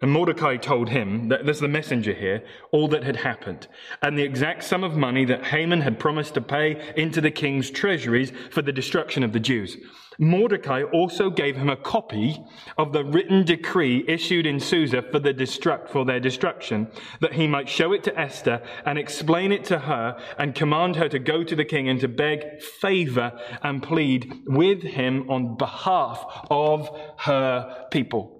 And 0.00 0.12
Mordecai 0.12 0.56
told 0.56 0.90
him, 0.90 1.28
that 1.28 1.44
there's 1.44 1.58
the 1.58 1.66
messenger 1.66 2.12
here, 2.12 2.44
all 2.70 2.86
that 2.88 3.02
had 3.02 3.16
happened, 3.16 3.66
and 4.00 4.16
the 4.16 4.22
exact 4.22 4.62
sum 4.62 4.84
of 4.84 4.96
money 4.96 5.24
that 5.24 5.46
Haman 5.46 5.80
had 5.80 5.98
promised 5.98 6.34
to 6.34 6.40
pay 6.40 6.92
into 6.96 7.20
the 7.20 7.32
king's 7.32 7.68
treasuries 7.68 8.32
for 8.50 8.62
the 8.62 8.72
destruction 8.72 9.24
of 9.24 9.32
the 9.32 9.40
Jews. 9.40 9.76
Mordecai 10.20 10.82
also 10.82 11.30
gave 11.30 11.56
him 11.56 11.68
a 11.68 11.76
copy 11.76 12.44
of 12.76 12.92
the 12.92 13.04
written 13.04 13.44
decree 13.44 14.04
issued 14.08 14.46
in 14.46 14.58
Susa 14.58 15.02
for, 15.02 15.20
the 15.20 15.32
destruct, 15.32 15.88
for 15.90 16.04
their 16.04 16.18
destruction, 16.18 16.88
that 17.20 17.34
he 17.34 17.46
might 17.46 17.68
show 17.68 17.92
it 17.92 18.02
to 18.04 18.18
Esther 18.18 18.60
and 18.84 18.98
explain 18.98 19.52
it 19.52 19.64
to 19.64 19.80
her 19.80 20.20
and 20.38 20.56
command 20.56 20.96
her 20.96 21.08
to 21.08 21.20
go 21.20 21.44
to 21.44 21.54
the 21.54 21.64
king 21.64 21.88
and 21.88 22.00
to 22.00 22.08
beg 22.08 22.60
favor 22.62 23.32
and 23.62 23.82
plead 23.82 24.42
with 24.46 24.82
him 24.82 25.28
on 25.30 25.56
behalf 25.56 26.24
of 26.50 26.88
her 27.18 27.86
people. 27.92 28.37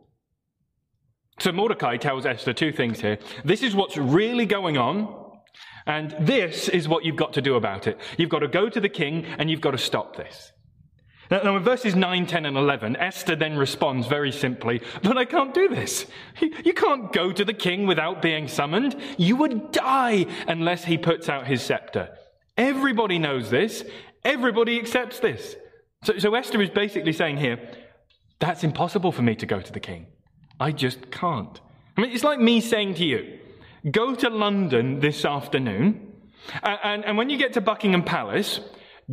So 1.38 1.52
Mordecai 1.52 1.96
tells 1.96 2.26
Esther 2.26 2.52
two 2.52 2.72
things 2.72 3.00
here. 3.00 3.18
This 3.44 3.62
is 3.62 3.74
what's 3.74 3.96
really 3.96 4.46
going 4.46 4.76
on, 4.76 5.14
and 5.86 6.14
this 6.20 6.68
is 6.68 6.88
what 6.88 7.04
you've 7.04 7.16
got 7.16 7.32
to 7.34 7.42
do 7.42 7.54
about 7.54 7.86
it. 7.86 7.98
You've 8.16 8.28
got 8.28 8.40
to 8.40 8.48
go 8.48 8.68
to 8.68 8.80
the 8.80 8.88
king 8.88 9.24
and 9.38 9.50
you've 9.50 9.60
got 9.60 9.70
to 9.72 9.78
stop 9.78 10.16
this. 10.16 10.52
Now, 11.30 11.56
in 11.56 11.62
verses 11.62 11.94
9, 11.94 12.26
10, 12.26 12.46
and 12.46 12.56
11, 12.56 12.96
Esther 12.96 13.36
then 13.36 13.56
responds 13.56 14.06
very 14.06 14.32
simply, 14.32 14.80
But 15.02 15.18
I 15.18 15.26
can't 15.26 15.52
do 15.52 15.68
this. 15.68 16.06
You 16.64 16.72
can't 16.72 17.12
go 17.12 17.32
to 17.32 17.44
the 17.44 17.52
king 17.52 17.86
without 17.86 18.22
being 18.22 18.48
summoned. 18.48 18.96
You 19.18 19.36
would 19.36 19.70
die 19.72 20.26
unless 20.46 20.84
he 20.84 20.96
puts 20.96 21.28
out 21.28 21.46
his 21.46 21.62
scepter. 21.62 22.16
Everybody 22.56 23.18
knows 23.18 23.50
this. 23.50 23.84
Everybody 24.24 24.78
accepts 24.78 25.20
this. 25.20 25.54
So, 26.04 26.18
so 26.18 26.34
Esther 26.34 26.62
is 26.62 26.70
basically 26.70 27.12
saying 27.12 27.36
here, 27.36 27.58
That's 28.38 28.64
impossible 28.64 29.12
for 29.12 29.22
me 29.22 29.34
to 29.36 29.46
go 29.46 29.60
to 29.60 29.72
the 29.72 29.80
king. 29.80 30.06
I 30.60 30.72
just 30.72 31.10
can't. 31.10 31.60
I 31.96 32.00
mean, 32.00 32.12
it's 32.12 32.24
like 32.24 32.40
me 32.40 32.60
saying 32.60 32.94
to 32.94 33.04
you, 33.04 33.38
go 33.90 34.14
to 34.14 34.28
London 34.28 35.00
this 35.00 35.24
afternoon, 35.24 36.12
and, 36.62 36.78
and, 36.82 37.04
and 37.04 37.18
when 37.18 37.30
you 37.30 37.38
get 37.38 37.52
to 37.54 37.60
Buckingham 37.60 38.02
Palace, 38.02 38.60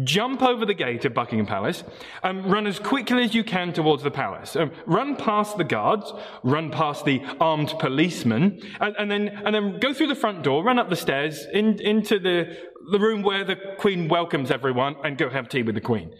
jump 0.03 0.41
over 0.43 0.65
the 0.65 0.73
gate 0.73 1.05
of 1.05 1.13
Buckingham 1.13 1.45
Palace, 1.45 1.83
and 2.23 2.51
run 2.51 2.67
as 2.67 2.79
quickly 2.79 3.23
as 3.23 3.33
you 3.33 3.43
can 3.43 3.73
towards 3.73 4.03
the 4.03 4.11
palace. 4.11 4.55
Um, 4.55 4.71
run 4.85 5.15
past 5.15 5.57
the 5.57 5.63
guards, 5.63 6.11
run 6.43 6.69
past 6.71 7.05
the 7.05 7.21
armed 7.39 7.73
policemen, 7.79 8.61
and, 8.79 8.95
and, 8.97 9.09
then, 9.09 9.29
and 9.29 9.55
then 9.55 9.79
go 9.79 9.93
through 9.93 10.07
the 10.07 10.15
front 10.15 10.43
door, 10.43 10.63
run 10.63 10.79
up 10.79 10.89
the 10.89 10.95
stairs 10.95 11.45
in, 11.53 11.79
into 11.79 12.19
the, 12.19 12.57
the 12.91 12.99
room 12.99 13.21
where 13.21 13.43
the 13.43 13.55
Queen 13.77 14.07
welcomes 14.07 14.51
everyone, 14.51 14.95
and 15.03 15.17
go 15.17 15.29
have 15.29 15.47
tea 15.47 15.63
with 15.63 15.75
the 15.75 15.81
Queen. 15.81 16.13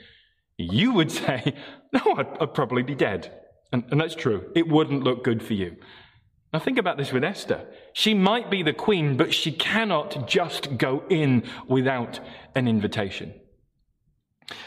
You 0.58 0.94
would 0.94 1.12
say, 1.12 1.53
no, 1.94 2.15
I'd, 2.17 2.38
I'd 2.39 2.53
probably 2.53 2.84
be 2.84 2.96
dead. 2.96 3.32
And, 3.72 3.84
and 3.92 4.00
that's 4.00 4.16
true. 4.16 4.52
It 4.56 4.68
wouldn't 4.68 5.04
look 5.04 5.24
good 5.24 5.44
for 5.44 5.54
you. 5.54 5.76
Now 6.54 6.60
think 6.60 6.78
about 6.78 6.98
this 6.98 7.12
with 7.12 7.24
Esther. 7.24 7.66
She 7.94 8.14
might 8.14 8.50
be 8.50 8.64
the 8.64 8.74
queen, 8.74 9.18
but 9.18 9.34
she 9.34 9.52
cannot 9.52 10.28
just 10.28 10.78
go 10.78 11.04
in 11.10 11.44
without 11.68 12.20
an 12.56 12.68
invitation. 12.68 13.34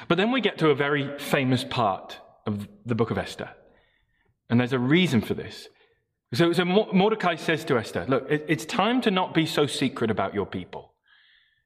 But 0.07 0.19
then 0.19 0.31
we 0.31 0.41
get 0.41 0.59
to 0.59 0.71
a 0.71 0.75
very 0.75 1.19
famous 1.19 1.65
part 1.65 2.19
of 2.47 2.69
the 2.85 2.95
book 2.95 3.11
of 3.11 3.19
Esther. 3.19 3.51
And 4.51 4.61
there's 4.61 4.73
a 4.73 4.79
reason 4.79 5.21
for 5.21 5.35
this. 5.35 5.69
So, 6.35 6.53
so 6.53 6.65
Mordecai 6.65 7.37
says 7.37 7.65
to 7.67 7.79
Esther, 7.79 8.05
Look, 8.07 8.31
it, 8.31 8.45
it's 8.49 8.67
time 8.67 9.01
to 9.03 9.11
not 9.11 9.33
be 9.33 9.47
so 9.47 9.67
secret 9.67 10.11
about 10.11 10.35
your 10.35 10.47
people. 10.47 10.93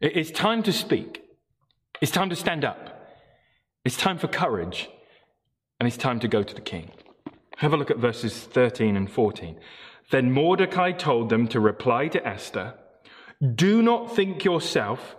It, 0.00 0.16
it's 0.16 0.30
time 0.30 0.62
to 0.64 0.72
speak. 0.72 1.22
It's 2.00 2.12
time 2.12 2.30
to 2.30 2.36
stand 2.36 2.64
up. 2.64 3.08
It's 3.84 3.96
time 3.96 4.18
for 4.18 4.28
courage. 4.28 4.88
And 5.80 5.86
it's 5.88 5.96
time 5.96 6.20
to 6.20 6.28
go 6.28 6.44
to 6.44 6.54
the 6.54 6.60
king. 6.60 6.92
Have 7.62 7.74
a 7.74 7.76
look 7.76 7.92
at 7.92 7.98
verses 7.98 8.36
13 8.36 8.96
and 8.96 9.08
14. 9.08 9.56
Then 10.10 10.32
Mordecai 10.32 10.90
told 10.90 11.28
them 11.28 11.46
to 11.46 11.60
reply 11.60 12.08
to 12.08 12.26
Esther 12.26 12.74
Do 13.54 13.80
not 13.82 14.16
think 14.16 14.44
yourself 14.44 15.14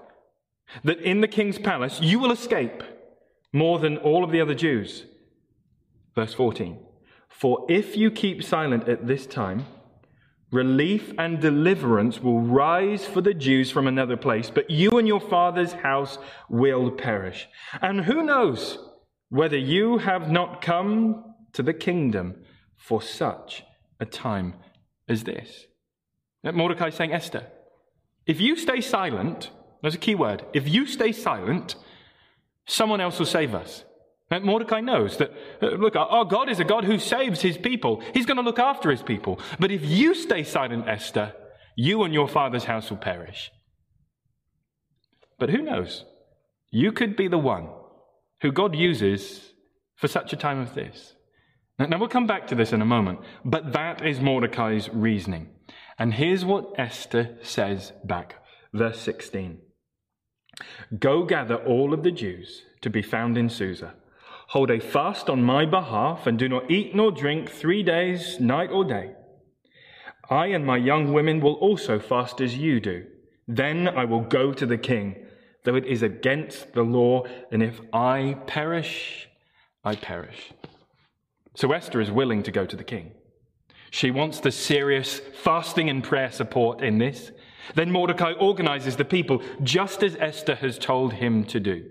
that 0.84 1.00
in 1.00 1.22
the 1.22 1.30
king's 1.30 1.58
palace 1.58 2.02
you 2.02 2.20
will 2.20 2.34
escape 2.34 2.84
more 3.54 3.80
than 3.80 3.96
all 3.96 4.26
of 4.26 4.32
the 4.32 4.42
other 4.42 4.54
Jews. 4.54 5.06
Verse 6.16 6.34
14. 6.34 6.80
For 7.30 7.66
if 7.70 7.96
you 7.96 8.12
keep 8.12 8.44
silent 8.44 8.90
at 8.90 9.08
this 9.08 9.26
time, 9.26 9.66
relief 10.52 11.14
and 11.18 11.40
deliverance 11.40 12.20
will 12.20 12.42
rise 12.42 13.06
for 13.06 13.22
the 13.22 13.34
Jews 13.34 13.72
from 13.72 13.88
another 13.88 14.18
place, 14.18 14.50
but 14.50 14.70
you 14.70 14.98
and 14.98 15.08
your 15.08 15.22
father's 15.22 15.72
house 15.72 16.18
will 16.50 16.92
perish. 16.92 17.48
And 17.82 18.02
who 18.02 18.22
knows 18.22 18.80
whether 19.30 19.58
you 19.58 20.00
have 20.00 20.30
not 20.30 20.62
come 20.62 21.33
to 21.54 21.64
the 21.64 21.74
kingdom 21.74 22.36
for 22.76 23.02
such 23.02 23.64
a 24.00 24.06
time 24.06 24.56
as 25.08 25.24
this. 25.24 25.68
Mordecai 26.44 26.88
is 26.88 26.96
saying, 26.96 27.14
Esther, 27.14 27.48
if 28.26 28.42
you 28.42 28.56
stay 28.56 28.82
silent, 28.82 29.50
there's 29.82 29.96
a 29.96 30.00
key 30.00 30.16
word, 30.16 30.46
if 30.54 30.68
you 30.68 30.86
stay 30.86 31.12
silent, 31.12 31.76
someone 32.66 33.02
else 33.02 33.20
will 33.20 33.26
save 33.26 33.54
us. 33.54 33.84
And 34.30 34.44
Mordecai 34.44 34.82
knows 34.82 35.18
that, 35.18 35.32
uh, 35.62 35.68
look, 35.68 35.96
our 35.96 36.26
God 36.26 36.50
is 36.50 36.60
a 36.60 36.64
God 36.64 36.86
who 36.86 36.98
saves 36.98 37.42
his 37.42 37.58
people. 37.58 38.02
He's 38.14 38.26
going 38.26 38.38
to 38.38 38.44
look 38.44 38.60
after 38.60 38.90
his 38.90 39.04
people. 39.04 39.40
But 39.60 39.72
if 39.72 39.86
you 39.86 40.16
stay 40.16 40.44
silent, 40.44 40.88
Esther, 40.88 41.34
you 41.76 42.04
and 42.04 42.14
your 42.14 42.28
father's 42.28 42.64
house 42.64 42.90
will 42.90 42.98
perish. 42.98 43.52
But 45.38 45.50
who 45.50 45.62
knows? 45.62 46.06
You 46.72 46.92
could 46.92 47.16
be 47.16 47.28
the 47.28 47.38
one 47.38 47.70
who 48.42 48.52
God 48.52 48.76
uses 48.76 49.54
for 49.96 50.08
such 50.08 50.34
a 50.34 50.38
time 50.38 50.62
as 50.62 50.72
this. 50.72 51.14
Now, 51.80 51.98
we'll 51.98 52.08
come 52.08 52.28
back 52.28 52.46
to 52.48 52.56
this 52.56 52.72
in 52.72 52.82
a 52.82 52.86
moment, 52.86 53.20
but 53.44 53.74
that 53.74 54.06
is 54.06 54.20
Mordecai's 54.20 54.90
reasoning. 54.90 55.50
And 55.98 56.14
here's 56.14 56.46
what 56.46 56.74
Esther 56.78 57.38
says 57.42 57.94
back, 58.04 58.36
verse 58.74 59.00
16 59.00 59.60
Go 61.00 61.24
gather 61.24 61.56
all 61.56 61.94
of 61.94 62.04
the 62.04 62.12
Jews 62.12 62.62
to 62.82 62.90
be 62.90 63.02
found 63.02 63.38
in 63.38 63.50
Susa. 63.50 63.96
Hold 64.50 64.70
a 64.70 64.80
fast 64.80 65.30
on 65.30 65.44
my 65.44 65.66
behalf, 65.66 66.28
and 66.28 66.38
do 66.38 66.48
not 66.48 66.70
eat 66.70 66.94
nor 66.94 67.12
drink 67.12 67.50
three 67.50 67.82
days, 67.82 68.40
night 68.40 68.70
or 68.70 68.86
day. 68.86 69.14
I 70.30 70.48
and 70.48 70.66
my 70.66 70.78
young 70.78 71.12
women 71.12 71.40
will 71.40 71.56
also 71.56 72.00
fast 72.00 72.40
as 72.40 72.56
you 72.56 72.80
do. 72.80 73.06
Then 73.48 73.88
I 73.88 74.06
will 74.06 74.22
go 74.22 74.54
to 74.54 74.66
the 74.66 74.78
king, 74.78 75.26
though 75.64 75.76
it 75.76 75.86
is 75.86 76.04
against 76.04 76.74
the 76.74 76.84
law, 76.84 77.24
and 77.52 77.64
if 77.64 77.82
I 77.92 78.38
perish, 78.46 79.28
I 79.84 79.96
perish. 79.96 80.54
So 81.56 81.72
Esther 81.72 82.02
is 82.02 82.12
willing 82.12 82.44
to 82.44 82.52
go 82.52 82.66
to 82.66 82.76
the 82.76 82.84
king. 82.84 83.12
She 83.92 84.10
wants 84.10 84.40
the 84.40 84.52
serious 84.52 85.20
fasting 85.20 85.90
and 85.90 86.04
prayer 86.04 86.32
support 86.32 86.82
in 86.82 86.98
this. 86.98 87.32
Then 87.76 87.92
Mordecai 87.92 88.34
organizes 88.34 88.96
the 88.96 89.06
people 89.06 89.42
just 89.62 90.02
as 90.04 90.16
Esther 90.16 90.56
has 90.56 90.80
told 90.80 91.14
him 91.14 91.46
to 91.46 91.60
do. 91.60 91.86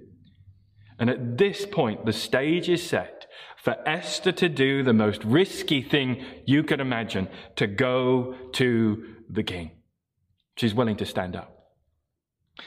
And 0.98 1.08
at 1.08 1.38
this 1.38 1.64
point, 1.64 2.04
the 2.04 2.12
stage 2.12 2.68
is 2.68 2.82
set 2.82 3.26
for 3.56 3.76
Esther 3.86 4.32
to 4.32 4.48
do 4.48 4.82
the 4.82 4.92
most 4.92 5.24
risky 5.24 5.80
thing 5.80 6.24
you 6.44 6.64
could 6.64 6.80
imagine 6.80 7.28
to 7.56 7.68
go 7.68 8.34
to 8.54 9.14
the 9.30 9.44
king. 9.44 9.70
She's 10.56 10.74
willing 10.74 10.96
to 10.96 11.06
stand 11.06 11.36
up. 11.36 11.61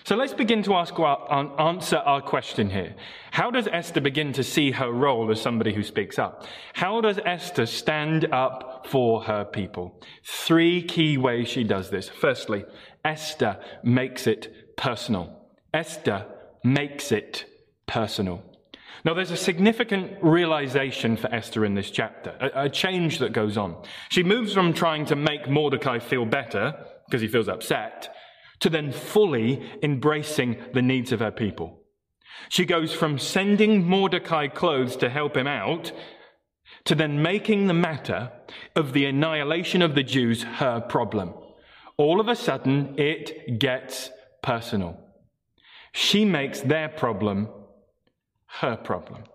So 0.03 0.15
let's 0.15 0.33
begin 0.33 0.63
to 0.63 0.75
ask 0.75 0.99
our, 0.99 1.59
answer 1.59 1.97
our 1.97 2.21
question 2.21 2.69
here. 2.69 2.95
How 3.31 3.51
does 3.51 3.67
Esther 3.67 4.01
begin 4.01 4.33
to 4.33 4.43
see 4.43 4.71
her 4.71 4.91
role 4.91 5.31
as 5.31 5.41
somebody 5.41 5.73
who 5.73 5.83
speaks 5.83 6.19
up? 6.19 6.45
How 6.73 7.01
does 7.01 7.19
Esther 7.25 7.65
stand 7.65 8.25
up 8.31 8.87
for 8.87 9.23
her 9.23 9.45
people? 9.45 9.99
Three 10.23 10.83
key 10.83 11.17
ways 11.17 11.47
she 11.47 11.63
does 11.63 11.89
this. 11.89 12.09
Firstly, 12.09 12.65
Esther 13.03 13.59
makes 13.83 14.27
it 14.27 14.75
personal. 14.75 15.49
Esther 15.73 16.25
makes 16.63 17.11
it 17.11 17.45
personal. 17.87 18.43
Now, 19.03 19.13
there's 19.13 19.31
a 19.31 19.37
significant 19.37 20.17
realization 20.23 21.15
for 21.15 21.33
Esther 21.33 21.63
in 21.63 21.75
this 21.75 21.91
chapter, 21.91 22.35
a, 22.39 22.63
a, 22.63 22.69
change 22.69 23.19
that 23.19 23.33
goes 23.33 23.55
on. 23.55 23.83
She 24.09 24.23
moves 24.23 24.53
from 24.53 24.73
trying 24.73 25.05
to 25.05 25.15
make 25.15 25.47
Mordecai 25.47 25.99
feel 25.99 26.25
better, 26.25 26.73
because 27.05 27.21
he 27.21 27.27
feels 27.27 27.47
upset, 27.47 28.14
to 28.65 28.69
then 28.71 28.91
fully 28.91 29.61
embracing 29.83 30.57
the 30.73 30.81
needs 30.81 31.11
of 31.11 31.19
her 31.19 31.29
people. 31.29 31.83
She 32.49 32.65
goes 32.65 32.91
from 32.91 33.19
sending 33.19 33.87
Mordecai 33.87 34.47
clothes 34.47 34.95
to 34.97 35.07
help 35.07 35.37
him 35.37 35.45
out 35.45 35.91
to 36.85 36.95
then 36.95 37.21
making 37.21 37.67
the 37.67 37.75
matter 37.75 38.31
of 38.75 38.93
the 38.93 39.05
annihilation 39.05 39.83
of 39.83 39.93
the 39.93 40.01
Jews 40.01 40.41
her 40.41 40.81
problem. 40.81 41.35
All 41.97 42.19
of 42.19 42.27
a 42.27 42.35
sudden, 42.35 42.95
it 42.97 43.59
gets 43.59 44.09
personal. 44.41 44.99
She 45.93 46.25
makes 46.25 46.61
their 46.61 46.89
problem 46.89 47.47
her 48.61 48.77
problem, 48.77 49.25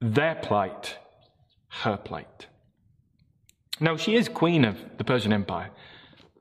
their 0.00 0.36
plight 0.36 0.96
her 1.82 1.98
plight. 1.98 2.46
Now, 3.80 3.98
she 3.98 4.14
is 4.14 4.30
queen 4.30 4.64
of 4.64 4.78
the 4.96 5.04
Persian 5.04 5.34
Empire, 5.34 5.72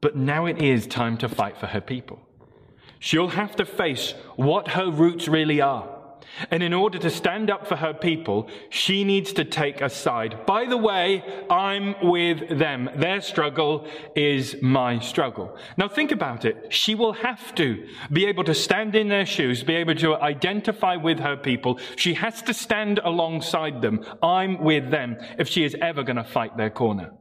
but 0.01 0.15
now 0.15 0.46
it 0.46 0.62
is 0.62 0.88
time 0.88 1.17
to 1.17 1.29
fight 1.29 1.58
for 1.58 1.67
her 1.67 1.81
people. 1.81 2.20
She'll 3.00 3.29
have 3.29 3.55
to 3.55 3.65
face 3.65 4.13
what 4.36 4.70
her 4.70 4.91
roots 4.91 5.27
really 5.27 5.62
are 5.62 6.01
and 6.50 6.63
in 6.63 6.74
order 6.74 6.98
to 7.00 7.10
stand 7.10 7.50
up 7.50 7.67
for 7.67 7.75
her 7.75 7.93
people, 7.93 8.50
she 8.70 9.03
needs 9.03 9.34
to 9.34 9.46
take 9.46 9.81
a 9.81 9.89
side. 9.89 10.46
By 10.46 10.65
the 10.65 10.77
way, 10.77 11.24
I'm 11.50 11.96
with 12.01 12.58
them. 12.58 12.89
Their 12.96 13.22
struggle 13.22 13.88
is 14.15 14.55
my 14.62 15.00
struggle. 15.00 15.58
Now 15.77 15.88
think 15.88 16.12
about 16.12 16.46
it. 16.46 16.74
She 16.74 16.96
will 16.96 17.13
have 17.13 17.53
to 17.55 17.86
be 18.12 18.25
able 18.25 18.43
to 18.46 18.53
stand 18.53 18.96
in 18.96 19.10
their 19.10 19.25
shoes, 19.25 19.63
be 19.63 19.75
able 19.75 19.96
to 19.96 20.15
identify 20.15 20.96
with 20.96 21.20
her 21.20 21.38
people. 21.38 21.79
She 21.96 22.13
has 22.15 22.41
to 22.43 22.53
stand 22.53 23.00
alongside 23.03 23.81
them. 23.81 24.03
I'm 24.24 24.63
with 24.63 24.89
them 24.89 25.17
if 25.38 25.48
she 25.48 25.63
is 25.63 25.75
ever 25.81 26.03
going 26.03 26.17
to 26.17 26.24
fight 26.24 26.58
their 26.58 26.70
corner. 26.70 27.12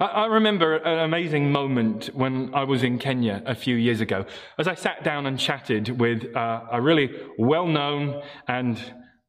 I 0.00 0.26
remember 0.26 0.76
an 0.76 0.98
amazing 0.98 1.52
moment 1.52 2.06
when 2.14 2.54
I 2.54 2.64
was 2.64 2.82
in 2.82 2.98
Kenya 2.98 3.42
a 3.46 3.54
few 3.54 3.76
years 3.76 4.00
ago, 4.00 4.26
as 4.58 4.68
I 4.68 4.74
sat 4.74 5.04
down 5.04 5.26
and 5.26 5.38
chatted 5.38 6.00
with 6.00 6.34
uh, 6.36 6.62
a 6.70 6.80
really 6.80 7.10
well 7.38 7.66
known 7.66 8.22
and, 8.48 8.78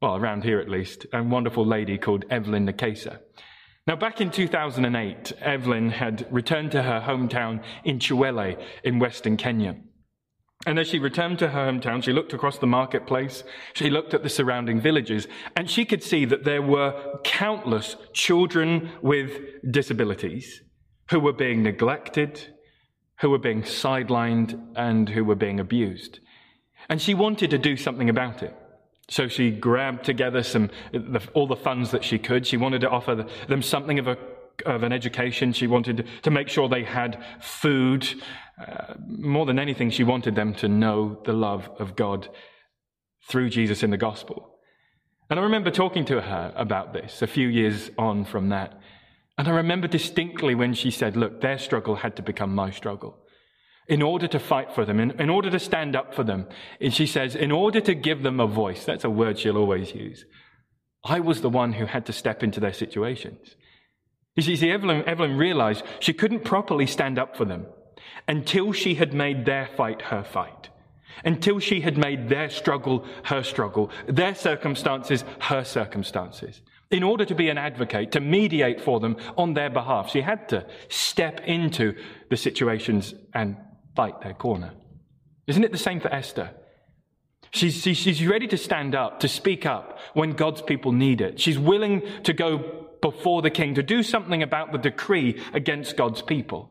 well, 0.02 0.16
around 0.16 0.44
here 0.44 0.58
at 0.58 0.68
least, 0.68 1.06
a 1.12 1.22
wonderful 1.22 1.64
lady 1.64 1.96
called 1.96 2.24
Evelyn 2.30 2.66
Nakesa. 2.66 3.18
Now, 3.86 3.96
back 3.96 4.20
in 4.20 4.30
2008, 4.30 5.32
Evelyn 5.40 5.90
had 5.90 6.26
returned 6.30 6.72
to 6.72 6.82
her 6.82 7.00
hometown 7.00 7.62
in 7.84 7.98
Chwele 7.98 8.62
in 8.84 8.98
western 8.98 9.38
Kenya. 9.38 9.76
And 10.66 10.78
as 10.78 10.88
she 10.88 10.98
returned 10.98 11.38
to 11.38 11.48
her 11.48 11.70
hometown, 11.70 12.02
she 12.02 12.12
looked 12.12 12.32
across 12.32 12.58
the 12.58 12.66
marketplace, 12.66 13.44
she 13.74 13.90
looked 13.90 14.12
at 14.12 14.22
the 14.22 14.28
surrounding 14.28 14.80
villages, 14.80 15.28
and 15.56 15.70
she 15.70 15.84
could 15.84 16.02
see 16.02 16.24
that 16.24 16.44
there 16.44 16.62
were 16.62 17.20
countless 17.24 17.96
children 18.12 18.90
with 19.00 19.40
disabilities 19.70 20.62
who 21.10 21.20
were 21.20 21.32
being 21.32 21.62
neglected, 21.62 22.54
who 23.20 23.30
were 23.30 23.38
being 23.38 23.62
sidelined, 23.62 24.60
and 24.76 25.08
who 25.08 25.24
were 25.24 25.36
being 25.36 25.60
abused. 25.60 26.20
And 26.88 27.00
she 27.00 27.14
wanted 27.14 27.50
to 27.50 27.58
do 27.58 27.76
something 27.76 28.10
about 28.10 28.42
it. 28.42 28.54
So 29.10 29.26
she 29.26 29.50
grabbed 29.50 30.04
together 30.04 30.42
some, 30.42 30.70
all 31.34 31.46
the 31.46 31.56
funds 31.56 31.92
that 31.92 32.04
she 32.04 32.18
could. 32.18 32.46
She 32.46 32.56
wanted 32.56 32.82
to 32.82 32.90
offer 32.90 33.26
them 33.48 33.62
something 33.62 33.98
of 33.98 34.06
a 34.06 34.18
of 34.66 34.82
an 34.82 34.92
education. 34.92 35.52
She 35.52 35.66
wanted 35.66 36.06
to 36.22 36.30
make 36.30 36.48
sure 36.48 36.68
they 36.68 36.84
had 36.84 37.22
food. 37.40 38.06
Uh, 38.60 38.94
more 39.06 39.46
than 39.46 39.58
anything, 39.58 39.90
she 39.90 40.04
wanted 40.04 40.34
them 40.34 40.54
to 40.54 40.68
know 40.68 41.20
the 41.24 41.32
love 41.32 41.70
of 41.78 41.96
God 41.96 42.28
through 43.28 43.50
Jesus 43.50 43.82
in 43.82 43.90
the 43.90 43.96
gospel. 43.96 44.58
And 45.30 45.38
I 45.38 45.42
remember 45.42 45.70
talking 45.70 46.04
to 46.06 46.20
her 46.20 46.52
about 46.56 46.92
this 46.92 47.20
a 47.22 47.26
few 47.26 47.48
years 47.48 47.90
on 47.98 48.24
from 48.24 48.48
that. 48.48 48.80
And 49.36 49.46
I 49.46 49.52
remember 49.52 49.86
distinctly 49.86 50.54
when 50.54 50.74
she 50.74 50.90
said, 50.90 51.16
Look, 51.16 51.40
their 51.40 51.58
struggle 51.58 51.96
had 51.96 52.16
to 52.16 52.22
become 52.22 52.54
my 52.54 52.70
struggle. 52.70 53.18
In 53.86 54.02
order 54.02 54.26
to 54.28 54.38
fight 54.38 54.74
for 54.74 54.84
them, 54.84 55.00
in, 55.00 55.12
in 55.20 55.30
order 55.30 55.50
to 55.50 55.58
stand 55.58 55.94
up 55.96 56.14
for 56.14 56.22
them, 56.22 56.46
and 56.80 56.92
she 56.92 57.06
says, 57.06 57.34
in 57.34 57.50
order 57.50 57.80
to 57.80 57.94
give 57.94 58.22
them 58.22 58.38
a 58.38 58.46
voice, 58.46 58.84
that's 58.84 59.04
a 59.04 59.08
word 59.10 59.38
she'll 59.38 59.56
always 59.56 59.94
use. 59.94 60.26
I 61.04 61.20
was 61.20 61.40
the 61.40 61.48
one 61.48 61.72
who 61.72 61.86
had 61.86 62.04
to 62.06 62.12
step 62.12 62.42
into 62.42 62.60
their 62.60 62.74
situations. 62.74 63.54
You 64.38 64.56
see, 64.56 64.70
Evelyn, 64.70 65.02
Evelyn 65.04 65.36
realized 65.36 65.82
she 65.98 66.12
couldn't 66.12 66.44
properly 66.44 66.86
stand 66.86 67.18
up 67.18 67.36
for 67.36 67.44
them 67.44 67.66
until 68.28 68.72
she 68.72 68.94
had 68.94 69.12
made 69.12 69.44
their 69.44 69.66
fight 69.76 70.00
her 70.02 70.22
fight, 70.22 70.68
until 71.24 71.58
she 71.58 71.80
had 71.80 71.98
made 71.98 72.28
their 72.28 72.48
struggle 72.48 73.04
her 73.24 73.42
struggle, 73.42 73.90
their 74.06 74.36
circumstances 74.36 75.24
her 75.40 75.64
circumstances. 75.64 76.62
In 76.92 77.02
order 77.02 77.24
to 77.24 77.34
be 77.34 77.48
an 77.48 77.58
advocate, 77.58 78.12
to 78.12 78.20
mediate 78.20 78.80
for 78.80 79.00
them 79.00 79.16
on 79.36 79.54
their 79.54 79.70
behalf, 79.70 80.10
she 80.10 80.20
had 80.20 80.48
to 80.50 80.64
step 80.88 81.40
into 81.44 81.94
the 82.30 82.36
situations 82.36 83.14
and 83.34 83.56
fight 83.96 84.20
their 84.20 84.34
corner. 84.34 84.72
Isn't 85.48 85.64
it 85.64 85.72
the 85.72 85.78
same 85.78 85.98
for 85.98 86.14
Esther? 86.14 86.50
She's, 87.50 87.82
she's 87.82 88.24
ready 88.24 88.46
to 88.46 88.56
stand 88.56 88.94
up, 88.94 89.20
to 89.20 89.28
speak 89.28 89.66
up 89.66 89.98
when 90.14 90.32
God's 90.32 90.62
people 90.62 90.92
need 90.92 91.20
it. 91.20 91.40
She's 91.40 91.58
willing 91.58 92.02
to 92.22 92.32
go 92.32 92.87
before 93.00 93.42
the 93.42 93.50
king 93.50 93.74
to 93.74 93.82
do 93.82 94.02
something 94.02 94.42
about 94.42 94.72
the 94.72 94.78
decree 94.78 95.42
against 95.52 95.96
God's 95.96 96.22
people. 96.22 96.70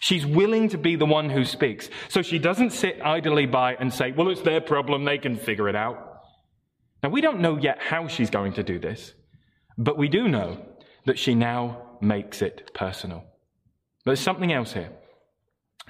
She's 0.00 0.24
willing 0.24 0.68
to 0.70 0.78
be 0.78 0.96
the 0.96 1.06
one 1.06 1.28
who 1.28 1.44
speaks. 1.44 1.90
So 2.08 2.22
she 2.22 2.38
doesn't 2.38 2.70
sit 2.70 3.00
idly 3.04 3.46
by 3.46 3.74
and 3.74 3.92
say, 3.92 4.12
well, 4.12 4.28
it's 4.28 4.42
their 4.42 4.60
problem. 4.60 5.04
They 5.04 5.18
can 5.18 5.36
figure 5.36 5.68
it 5.68 5.76
out. 5.76 6.22
Now, 7.02 7.10
we 7.10 7.20
don't 7.20 7.40
know 7.40 7.56
yet 7.56 7.80
how 7.80 8.08
she's 8.08 8.30
going 8.30 8.54
to 8.54 8.62
do 8.62 8.78
this, 8.78 9.14
but 9.76 9.98
we 9.98 10.08
do 10.08 10.28
know 10.28 10.64
that 11.06 11.18
she 11.18 11.34
now 11.34 11.96
makes 12.00 12.42
it 12.42 12.72
personal. 12.74 13.24
There's 14.04 14.20
something 14.20 14.52
else 14.52 14.72
here. 14.72 14.90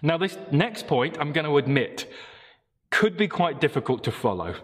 Now, 0.02 0.18
this 0.18 0.38
next 0.52 0.86
point, 0.86 1.16
I'm 1.18 1.32
going 1.32 1.46
to 1.46 1.56
admit, 1.56 2.10
could 2.90 3.16
be 3.16 3.28
quite 3.28 3.60
difficult 3.60 4.04
to 4.04 4.12
follow 4.12 4.54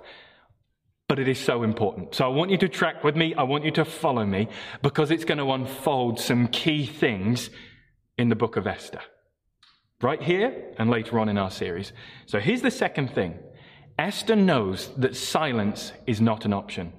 but 1.08 1.18
it 1.18 1.28
is 1.28 1.38
so 1.38 1.62
important. 1.62 2.14
So 2.14 2.24
I 2.24 2.28
want 2.28 2.50
you 2.50 2.58
to 2.58 2.68
track 2.68 3.04
with 3.04 3.16
me. 3.16 3.34
I 3.34 3.42
want 3.42 3.64
you 3.64 3.70
to 3.72 3.84
follow 3.84 4.24
me 4.24 4.48
because 4.82 5.10
it's 5.10 5.24
going 5.24 5.38
to 5.38 5.52
unfold 5.52 6.18
some 6.18 6.48
key 6.48 6.86
things 6.86 7.50
in 8.16 8.28
the 8.28 8.36
book 8.36 8.56
of 8.56 8.66
Esther. 8.66 9.00
Right 10.00 10.22
here 10.22 10.72
and 10.78 10.90
later 10.90 11.18
on 11.18 11.28
in 11.28 11.38
our 11.38 11.50
series. 11.50 11.92
So 12.26 12.40
here's 12.40 12.62
the 12.62 12.70
second 12.70 13.14
thing. 13.14 13.38
Esther 13.98 14.36
knows 14.36 14.90
that 14.96 15.14
silence 15.14 15.92
is 16.06 16.20
not 16.20 16.44
an 16.44 16.52
option. 16.52 16.92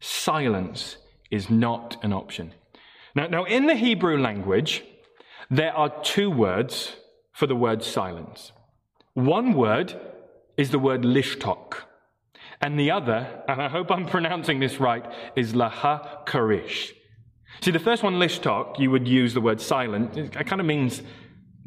Silence 0.00 0.96
is 1.30 1.50
not 1.50 2.02
an 2.02 2.12
option. 2.12 2.52
Now, 3.14 3.26
now 3.26 3.44
in 3.44 3.66
the 3.66 3.74
Hebrew 3.74 4.18
language, 4.18 4.84
there 5.50 5.72
are 5.72 5.92
two 6.02 6.30
words 6.30 6.96
for 7.32 7.46
the 7.46 7.56
word 7.56 7.82
silence. 7.82 8.52
One 9.14 9.52
word 9.52 9.98
is 10.56 10.70
the 10.70 10.78
word 10.78 11.02
lishtok. 11.02 11.87
And 12.60 12.78
the 12.78 12.90
other, 12.90 13.42
and 13.46 13.62
I 13.62 13.68
hope 13.68 13.90
I'm 13.90 14.06
pronouncing 14.06 14.58
this 14.58 14.80
right, 14.80 15.04
is 15.36 15.52
laha 15.52 16.26
karish. 16.26 16.92
See, 17.60 17.70
the 17.70 17.78
first 17.78 18.02
one, 18.02 18.14
lishtok, 18.14 18.78
you 18.78 18.90
would 18.90 19.06
use 19.06 19.34
the 19.34 19.40
word 19.40 19.60
silent. 19.60 20.16
It 20.16 20.46
kind 20.46 20.60
of 20.60 20.66
means 20.66 21.02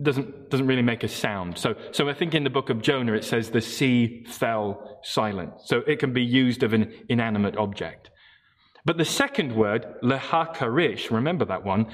doesn't 0.01 0.49
doesn't 0.49 0.67
really 0.67 0.82
make 0.82 1.04
a 1.04 1.08
sound. 1.08 1.58
So 1.58 1.75
so 1.91 2.10
I 2.10 2.13
think 2.13 2.34
in 2.34 2.43
the 2.43 2.49
book 2.49 2.69
of 2.69 2.82
Jonah 2.82 3.13
it 3.13 3.23
says 3.23 3.51
the 3.51 3.62
sea 3.62 4.25
fell 4.27 4.99
silent. 5.04 5.54
So 5.65 5.82
it 5.88 5.99
can 5.99 6.13
be 6.13 6.23
used 6.23 6.63
of 6.63 6.73
an 6.73 6.91
inanimate 7.10 7.58
object. 7.58 8.10
But 8.84 8.97
the 8.97 9.06
second 9.06 9.56
word, 9.56 9.86
lehakarish, 10.04 11.12
remember 11.12 11.45
that 11.45 11.63
one, 11.63 11.86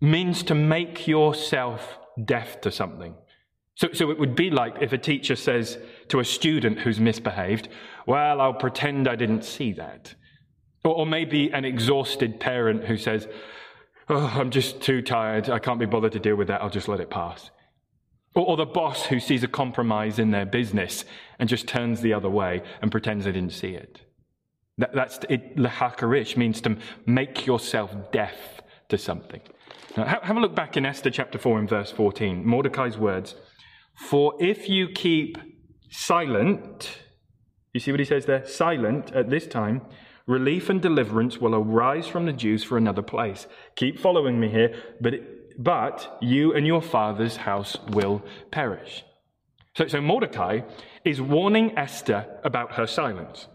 means 0.00 0.42
to 0.44 0.54
make 0.54 1.08
yourself 1.08 1.98
deaf 2.24 2.60
to 2.60 2.70
something. 2.70 3.16
So, 3.78 3.92
so 3.92 4.10
it 4.10 4.18
would 4.18 4.34
be 4.34 4.50
like 4.50 4.82
if 4.82 4.92
a 4.92 4.98
teacher 4.98 5.36
says 5.36 5.78
to 6.08 6.18
a 6.18 6.24
student 6.24 6.80
who's 6.80 6.98
misbehaved, 6.98 7.68
Well, 8.06 8.40
I'll 8.40 8.54
pretend 8.54 9.06
I 9.06 9.14
didn't 9.14 9.44
see 9.44 9.72
that. 9.74 10.16
Or, 10.84 10.96
or 10.96 11.06
maybe 11.06 11.52
an 11.52 11.64
exhausted 11.64 12.40
parent 12.40 12.84
who 12.84 12.96
says, 12.96 13.28
Oh, 14.08 14.32
I'm 14.34 14.50
just 14.50 14.80
too 14.80 15.00
tired. 15.00 15.48
I 15.48 15.60
can't 15.60 15.78
be 15.78 15.86
bothered 15.86 16.10
to 16.12 16.18
deal 16.18 16.34
with 16.34 16.48
that. 16.48 16.60
I'll 16.60 16.70
just 16.70 16.88
let 16.88 16.98
it 16.98 17.08
pass. 17.08 17.52
Or, 18.34 18.46
or 18.46 18.56
the 18.56 18.66
boss 18.66 19.06
who 19.06 19.20
sees 19.20 19.44
a 19.44 19.48
compromise 19.48 20.18
in 20.18 20.32
their 20.32 20.46
business 20.46 21.04
and 21.38 21.48
just 21.48 21.68
turns 21.68 22.00
the 22.00 22.14
other 22.14 22.30
way 22.30 22.62
and 22.82 22.90
pretends 22.90 23.26
they 23.26 23.32
didn't 23.32 23.52
see 23.52 23.74
it. 23.74 24.00
That, 24.78 24.92
that's 24.92 25.20
it. 25.28 25.56
Lehakarish 25.56 26.36
means 26.36 26.60
to 26.62 26.78
make 27.06 27.46
yourself 27.46 27.94
deaf 28.10 28.60
to 28.88 28.98
something. 28.98 29.40
Now, 29.96 30.20
have 30.20 30.36
a 30.36 30.40
look 30.40 30.56
back 30.56 30.76
in 30.76 30.84
Esther 30.84 31.10
chapter 31.10 31.38
4 31.38 31.60
and 31.60 31.68
verse 31.68 31.92
14. 31.92 32.44
Mordecai's 32.44 32.98
words. 32.98 33.36
For 33.98 34.34
if 34.38 34.68
you 34.68 34.88
keep 34.88 35.38
silent, 35.90 36.98
you 37.74 37.80
see 37.80 37.90
what 37.90 38.00
he 38.00 38.06
says 38.06 38.26
there? 38.26 38.46
Silent 38.46 39.12
at 39.12 39.28
this 39.28 39.46
time, 39.46 39.82
relief 40.26 40.70
and 40.70 40.80
deliverance 40.80 41.38
will 41.38 41.54
arise 41.54 42.06
from 42.06 42.24
the 42.24 42.32
Jews 42.32 42.62
for 42.62 42.78
another 42.78 43.02
place. 43.02 43.48
Keep 43.74 43.98
following 43.98 44.38
me 44.38 44.48
here, 44.48 44.74
but, 45.00 45.14
but 45.58 46.16
you 46.20 46.54
and 46.54 46.64
your 46.66 46.80
father's 46.80 47.36
house 47.36 47.76
will 47.88 48.22
perish. 48.52 49.04
So, 49.76 49.88
so 49.88 50.00
Mordecai 50.00 50.60
is 51.04 51.20
warning 51.20 51.76
Esther 51.76 52.26
about 52.44 52.74
her 52.74 52.86
silence. 52.86 53.48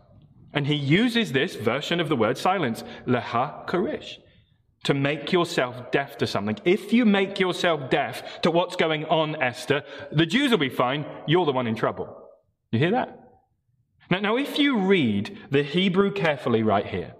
And 0.54 0.68
he 0.68 0.76
uses 0.76 1.32
this 1.32 1.56
version 1.56 2.00
of 2.00 2.10
the 2.10 2.16
word 2.16 2.38
silence, 2.38 2.84
leha 3.08 3.66
karish, 3.66 4.18
to 4.84 4.94
make 4.94 5.32
yourself 5.32 5.92
deaf 5.92 6.18
to 6.18 6.28
something. 6.28 6.58
If 6.66 6.94
you 6.94 7.06
make 7.06 7.40
yourself 7.40 7.90
deaf 7.90 8.42
to 8.42 8.52
what's 8.52 8.76
going 8.76 9.06
on, 9.06 9.42
Esther, 9.42 9.84
the 10.12 10.26
Jews 10.26 10.52
will 10.52 10.58
be 10.58 10.70
fine. 10.70 11.06
You're 11.26 11.46
the 11.46 11.54
one 11.54 11.68
in 11.68 11.76
trouble. 11.76 12.16
You 12.72 12.80
hear 12.80 12.92
that? 12.92 13.20
Now, 14.10 14.20
now 14.20 14.38
if 14.38 14.60
you 14.60 14.78
read 14.78 15.38
the 15.50 15.64
Hebrew 15.64 16.12
carefully 16.12 16.64
right 16.64 16.86
here, 16.86 17.14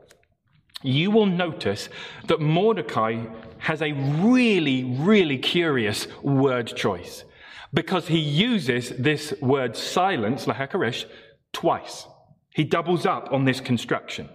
you 0.82 1.12
will 1.12 1.26
notice 1.26 1.88
that 2.28 2.42
Mordecai 2.42 3.26
has 3.60 3.82
a 3.82 3.94
really, 3.94 4.84
really 4.84 5.38
curious 5.38 6.08
word 6.22 6.68
choice 6.76 7.24
because 7.74 8.08
he 8.08 8.20
uses 8.20 8.90
this 8.90 9.34
word 9.42 9.78
silence, 9.78 10.46
lahakarish, 10.46 11.06
twice. 11.54 12.06
He 12.54 12.66
doubles 12.66 13.06
up 13.06 13.32
on 13.32 13.46
this 13.46 13.62
construction. 13.62 14.30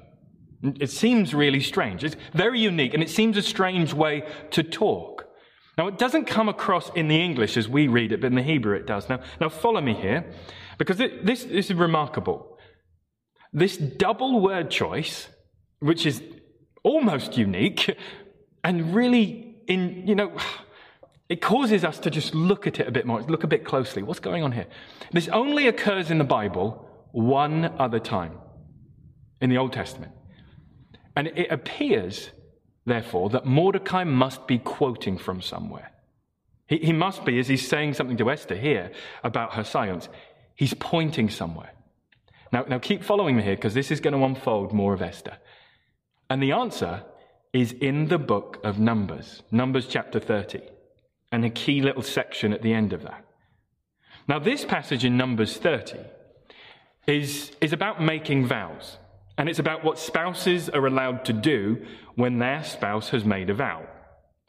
It 0.63 0.91
seems 0.91 1.35
really 1.35 1.61
strange. 1.61 2.03
It's 2.03 2.17
very 2.33 2.61
unique, 2.61 2.95
and 2.95 3.03
it 3.03 3.11
seems 3.11 3.37
a 3.37 3.43
strange 3.43 3.93
way 3.93 4.25
to 4.51 4.63
talk. 4.63 5.27
Now, 5.77 5.87
it 5.87 5.99
doesn't 5.99 6.25
come 6.25 6.49
across 6.49 6.91
in 6.97 7.07
the 7.07 7.23
English 7.23 7.57
as 7.57 7.69
we 7.69 7.87
read 7.87 8.11
it, 8.11 8.21
but 8.21 8.27
in 8.29 8.35
the 8.35 8.43
Hebrew 8.43 8.75
it 8.75 8.87
does. 8.87 9.09
Now, 9.09 9.21
now 9.41 9.49
follow 9.49 9.81
me 9.81 9.95
here, 9.95 10.25
because 10.77 10.99
it, 10.99 11.25
this, 11.25 11.45
this 11.45 11.71
is 11.71 11.75
remarkable. 11.75 12.59
This 13.53 13.77
double 13.77 14.41
word 14.41 14.71
choice, 14.71 15.29
which 15.79 16.05
is 16.05 16.23
almost 16.83 17.37
unique, 17.37 17.97
and 18.65 18.95
really 18.95 19.57
in, 19.69 20.07
you 20.09 20.17
know, 20.17 20.33
it 21.29 21.41
causes 21.41 21.85
us 21.85 22.01
to 22.01 22.11
just 22.11 22.35
look 22.35 22.67
at 22.67 22.81
it 22.81 22.89
a 22.89 22.91
bit 22.91 23.07
more, 23.07 23.23
look 23.23 23.45
a 23.45 23.47
bit 23.47 23.65
closely. 23.65 24.03
What's 24.03 24.21
going 24.21 24.43
on 24.43 24.51
here? 24.51 24.67
This 25.13 25.29
only 25.29 25.69
occurs 25.69 26.11
in 26.11 26.19
the 26.19 26.25
Bible 26.25 26.89
one 27.13 27.67
other 27.79 28.01
time 28.01 28.33
in 29.41 29.51
the 29.51 29.59
Old 29.59 29.73
Testament. 29.73 30.13
And 31.19 31.27
it 31.35 31.51
appears, 31.51 32.31
therefore, 32.87 33.29
that 33.31 33.45
Mordecai 33.45 34.05
must 34.05 34.47
be 34.47 34.57
quoting 34.57 35.19
from 35.19 35.43
somewhere. 35.43 35.91
He, 36.69 36.79
he 36.79 36.93
must 36.93 37.25
be, 37.25 37.41
as 37.41 37.49
he's 37.49 37.67
saying 37.67 37.95
something 37.95 38.19
to 38.19 38.31
Esther 38.31 38.55
here 38.55 38.93
about 39.25 39.55
her 39.55 39.65
silence, 39.65 40.09
he's 40.55 40.75
pointing 40.75 41.29
somewhere. 41.29 41.73
Now, 42.53 42.67
now 42.69 42.79
keep 42.79 43.03
following 43.03 43.35
me 43.35 43.43
here 43.43 43.57
because 43.57 43.75
this 43.75 43.91
is 43.91 43.99
going 43.99 44.15
to 44.15 44.25
unfold 44.25 44.73
more 44.73 44.95
of 44.95 45.03
Esther. 45.03 45.39
And 46.31 46.41
the 46.41 46.53
answer 46.53 47.03
is 47.53 47.73
in 47.73 48.07
the 48.07 48.19
book 48.19 48.61
of 48.63 48.79
Numbers, 48.79 49.43
Numbers 49.51 49.89
chapter 49.89 50.21
30, 50.21 50.61
and 51.33 51.45
a 51.45 51.51
key 51.51 51.83
little 51.83 52.03
section 52.03 52.53
at 52.53 52.63
the 52.63 52.73
end 52.73 52.93
of 52.93 53.03
that. 53.03 53.25
Now, 54.29 54.39
this 54.39 54.65
passage 54.65 55.05
in 55.05 55.17
Numbers 55.17 55.57
30 55.57 55.99
is, 57.09 57.51
is 57.61 57.73
about 57.73 58.01
making 58.01 58.47
vows. 58.47 58.99
And 59.39 59.49
it's 59.49 59.61
about 59.61 59.85
what 59.85 60.01
spouses 60.01 60.69
are 60.69 60.85
allowed 60.85 61.25
to 61.27 61.33
do 61.33 61.87
when 62.17 62.41
their 62.41 62.65
spouse 62.65 63.11
has 63.11 63.25
made 63.25 63.49
a 63.49 63.55
vow. 63.55 63.87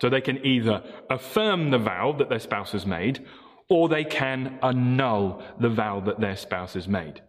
So 0.02 0.10
they 0.10 0.20
can 0.20 0.44
either 0.44 0.84
affirm 1.10 1.70
the 1.70 1.78
vow 1.78 2.14
that 2.18 2.30
their 2.30 2.40
spouse 2.40 2.72
has 2.72 2.88
made, 2.88 3.24
or 3.70 3.88
they 3.88 4.04
can 4.04 4.58
annul 4.64 5.44
the 5.60 5.70
vow 5.70 6.00
that 6.02 6.20
their 6.20 6.36
spouse 6.36 6.74
has 6.74 6.88
made. 6.88 7.22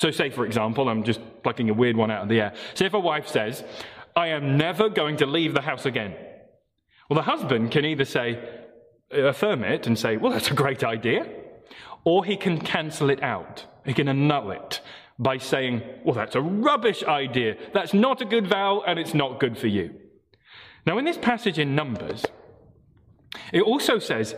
So, 0.00 0.10
say, 0.10 0.30
for 0.30 0.44
example, 0.44 0.88
I'm 0.88 1.04
just 1.04 1.20
plucking 1.44 1.70
a 1.70 1.74
weird 1.74 1.96
one 1.96 2.10
out 2.10 2.22
of 2.22 2.28
the 2.28 2.40
air. 2.40 2.54
Say, 2.74 2.86
if 2.86 2.94
a 2.94 2.98
wife 2.98 3.28
says, 3.28 3.62
I 4.16 4.28
am 4.28 4.56
never 4.56 4.88
going 4.88 5.18
to 5.18 5.26
leave 5.26 5.54
the 5.54 5.60
house 5.60 5.86
again. 5.86 6.16
Well, 7.08 7.16
the 7.16 7.22
husband 7.22 7.70
can 7.70 7.84
either 7.84 8.04
say, 8.04 8.42
affirm 9.12 9.62
it 9.62 9.86
and 9.86 9.96
say, 9.96 10.16
well, 10.16 10.32
that's 10.32 10.50
a 10.50 10.54
great 10.54 10.82
idea, 10.82 11.28
or 12.02 12.24
he 12.24 12.36
can 12.36 12.58
cancel 12.58 13.08
it 13.08 13.22
out. 13.22 13.66
He 13.84 13.94
can 13.94 14.08
annul 14.08 14.50
it 14.50 14.80
by 15.18 15.38
saying, 15.38 15.82
well, 16.04 16.14
that's 16.14 16.34
a 16.34 16.40
rubbish 16.40 17.04
idea. 17.04 17.56
That's 17.72 17.94
not 17.94 18.20
a 18.20 18.24
good 18.24 18.46
vow 18.46 18.82
and 18.86 18.98
it's 18.98 19.14
not 19.14 19.40
good 19.40 19.56
for 19.56 19.68
you. 19.68 19.94
Now, 20.86 20.98
in 20.98 21.04
this 21.04 21.18
passage 21.18 21.58
in 21.58 21.74
Numbers, 21.74 22.24
it 23.52 23.62
also 23.62 23.98
says, 23.98 24.34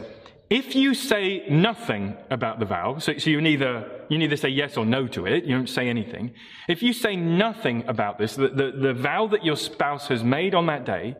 if 0.48 0.76
you 0.76 0.94
say 0.94 1.44
nothing 1.48 2.16
about 2.30 2.60
the 2.60 2.66
vow, 2.66 2.98
so, 2.98 3.18
so 3.18 3.30
you, 3.30 3.40
neither, 3.40 4.04
you 4.08 4.18
neither 4.18 4.36
say 4.36 4.48
yes 4.48 4.76
or 4.76 4.86
no 4.86 5.08
to 5.08 5.26
it, 5.26 5.44
you 5.44 5.56
don't 5.56 5.68
say 5.68 5.88
anything. 5.88 6.34
If 6.68 6.82
you 6.82 6.92
say 6.92 7.16
nothing 7.16 7.84
about 7.88 8.18
this, 8.18 8.36
the, 8.36 8.48
the, 8.48 8.72
the 8.80 8.94
vow 8.94 9.26
that 9.28 9.44
your 9.44 9.56
spouse 9.56 10.06
has 10.08 10.22
made 10.22 10.54
on 10.54 10.66
that 10.66 10.84
day, 10.84 11.16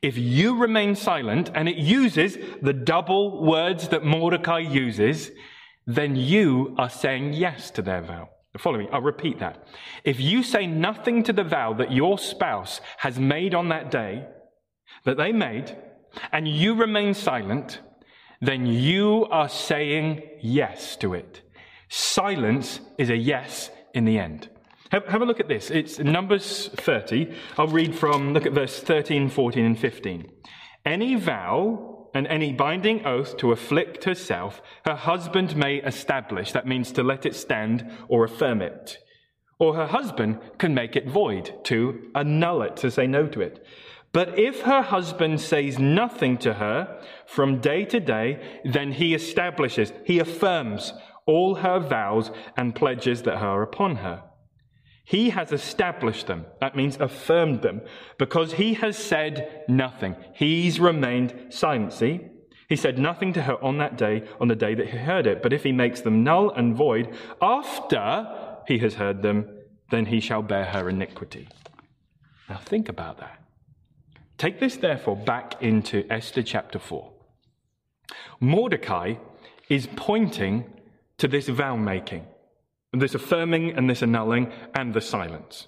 if 0.00 0.16
you 0.16 0.56
remain 0.56 0.96
silent 0.96 1.50
and 1.54 1.68
it 1.68 1.76
uses 1.76 2.38
the 2.62 2.72
double 2.72 3.44
words 3.44 3.88
that 3.88 4.04
Mordecai 4.04 4.60
uses, 4.60 5.30
then 5.86 6.16
you 6.16 6.74
are 6.78 6.90
saying 6.90 7.34
yes 7.34 7.70
to 7.72 7.82
their 7.82 8.00
vow. 8.00 8.30
Follow 8.58 8.78
me, 8.78 8.88
I'll 8.92 9.00
repeat 9.00 9.38
that. 9.38 9.66
If 10.04 10.20
you 10.20 10.42
say 10.42 10.66
nothing 10.66 11.22
to 11.24 11.32
the 11.32 11.44
vow 11.44 11.72
that 11.74 11.92
your 11.92 12.18
spouse 12.18 12.80
has 12.98 13.18
made 13.18 13.54
on 13.54 13.68
that 13.68 13.90
day, 13.90 14.26
that 15.04 15.16
they 15.16 15.32
made, 15.32 15.76
and 16.32 16.46
you 16.46 16.74
remain 16.74 17.14
silent, 17.14 17.80
then 18.42 18.66
you 18.66 19.26
are 19.30 19.48
saying 19.48 20.22
yes 20.42 20.96
to 20.96 21.14
it. 21.14 21.40
Silence 21.88 22.80
is 22.98 23.08
a 23.08 23.16
yes 23.16 23.70
in 23.94 24.04
the 24.04 24.18
end. 24.18 24.50
Have, 24.90 25.06
have, 25.06 25.22
a 25.22 25.24
look 25.24 25.40
at 25.40 25.48
this. 25.48 25.70
It's 25.70 25.98
Numbers 25.98 26.68
30. 26.74 27.34
I'll 27.56 27.68
read 27.68 27.94
from, 27.94 28.34
look 28.34 28.44
at 28.44 28.52
verse 28.52 28.80
13, 28.80 29.30
14, 29.30 29.64
and 29.64 29.78
15. 29.78 30.30
Any 30.84 31.14
vow 31.14 31.91
and 32.14 32.26
any 32.26 32.52
binding 32.52 33.06
oath 33.06 33.36
to 33.38 33.52
afflict 33.52 34.04
herself, 34.04 34.60
her 34.84 34.94
husband 34.94 35.56
may 35.56 35.76
establish. 35.76 36.52
That 36.52 36.66
means 36.66 36.92
to 36.92 37.02
let 37.02 37.26
it 37.26 37.34
stand 37.34 37.90
or 38.08 38.24
affirm 38.24 38.62
it. 38.62 38.98
Or 39.58 39.74
her 39.74 39.86
husband 39.86 40.40
can 40.58 40.74
make 40.74 40.96
it 40.96 41.08
void, 41.08 41.52
to 41.64 42.10
annul 42.14 42.62
it, 42.62 42.76
to 42.78 42.90
say 42.90 43.06
no 43.06 43.26
to 43.28 43.40
it. 43.40 43.64
But 44.12 44.38
if 44.38 44.62
her 44.62 44.82
husband 44.82 45.40
says 45.40 45.78
nothing 45.78 46.36
to 46.38 46.54
her 46.54 47.00
from 47.26 47.60
day 47.60 47.84
to 47.86 48.00
day, 48.00 48.60
then 48.64 48.92
he 48.92 49.14
establishes, 49.14 49.92
he 50.04 50.18
affirms 50.18 50.92
all 51.26 51.56
her 51.56 51.78
vows 51.78 52.30
and 52.56 52.74
pledges 52.74 53.22
that 53.22 53.36
are 53.36 53.62
upon 53.62 53.96
her. 53.96 54.22
He 55.04 55.30
has 55.30 55.52
established 55.52 56.26
them. 56.26 56.46
That 56.60 56.76
means 56.76 56.96
affirmed 57.00 57.62
them 57.62 57.82
because 58.18 58.54
he 58.54 58.74
has 58.74 58.96
said 58.96 59.64
nothing. 59.68 60.16
He's 60.34 60.78
remained 60.78 61.52
silent. 61.52 61.92
See? 61.92 62.20
He 62.68 62.76
said 62.76 62.98
nothing 62.98 63.32
to 63.34 63.42
her 63.42 63.62
on 63.62 63.78
that 63.78 63.98
day, 63.98 64.22
on 64.40 64.48
the 64.48 64.56
day 64.56 64.74
that 64.74 64.88
he 64.88 64.96
heard 64.96 65.26
it. 65.26 65.42
But 65.42 65.52
if 65.52 65.64
he 65.64 65.72
makes 65.72 66.00
them 66.00 66.24
null 66.24 66.50
and 66.50 66.74
void 66.74 67.14
after 67.40 68.26
he 68.66 68.78
has 68.78 68.94
heard 68.94 69.22
them, 69.22 69.46
then 69.90 70.06
he 70.06 70.20
shall 70.20 70.42
bear 70.42 70.64
her 70.64 70.88
iniquity. 70.88 71.48
Now 72.48 72.58
think 72.58 72.88
about 72.88 73.18
that. 73.18 73.42
Take 74.38 74.58
this, 74.58 74.76
therefore, 74.76 75.16
back 75.16 75.62
into 75.62 76.06
Esther 76.10 76.42
chapter 76.42 76.78
4. 76.78 77.12
Mordecai 78.40 79.14
is 79.68 79.88
pointing 79.94 80.72
to 81.18 81.28
this 81.28 81.48
vow 81.48 81.76
making 81.76 82.26
this 83.00 83.14
affirming 83.14 83.72
and 83.72 83.88
this 83.88 84.02
annulling 84.02 84.52
and 84.74 84.92
the 84.92 85.00
silence. 85.00 85.66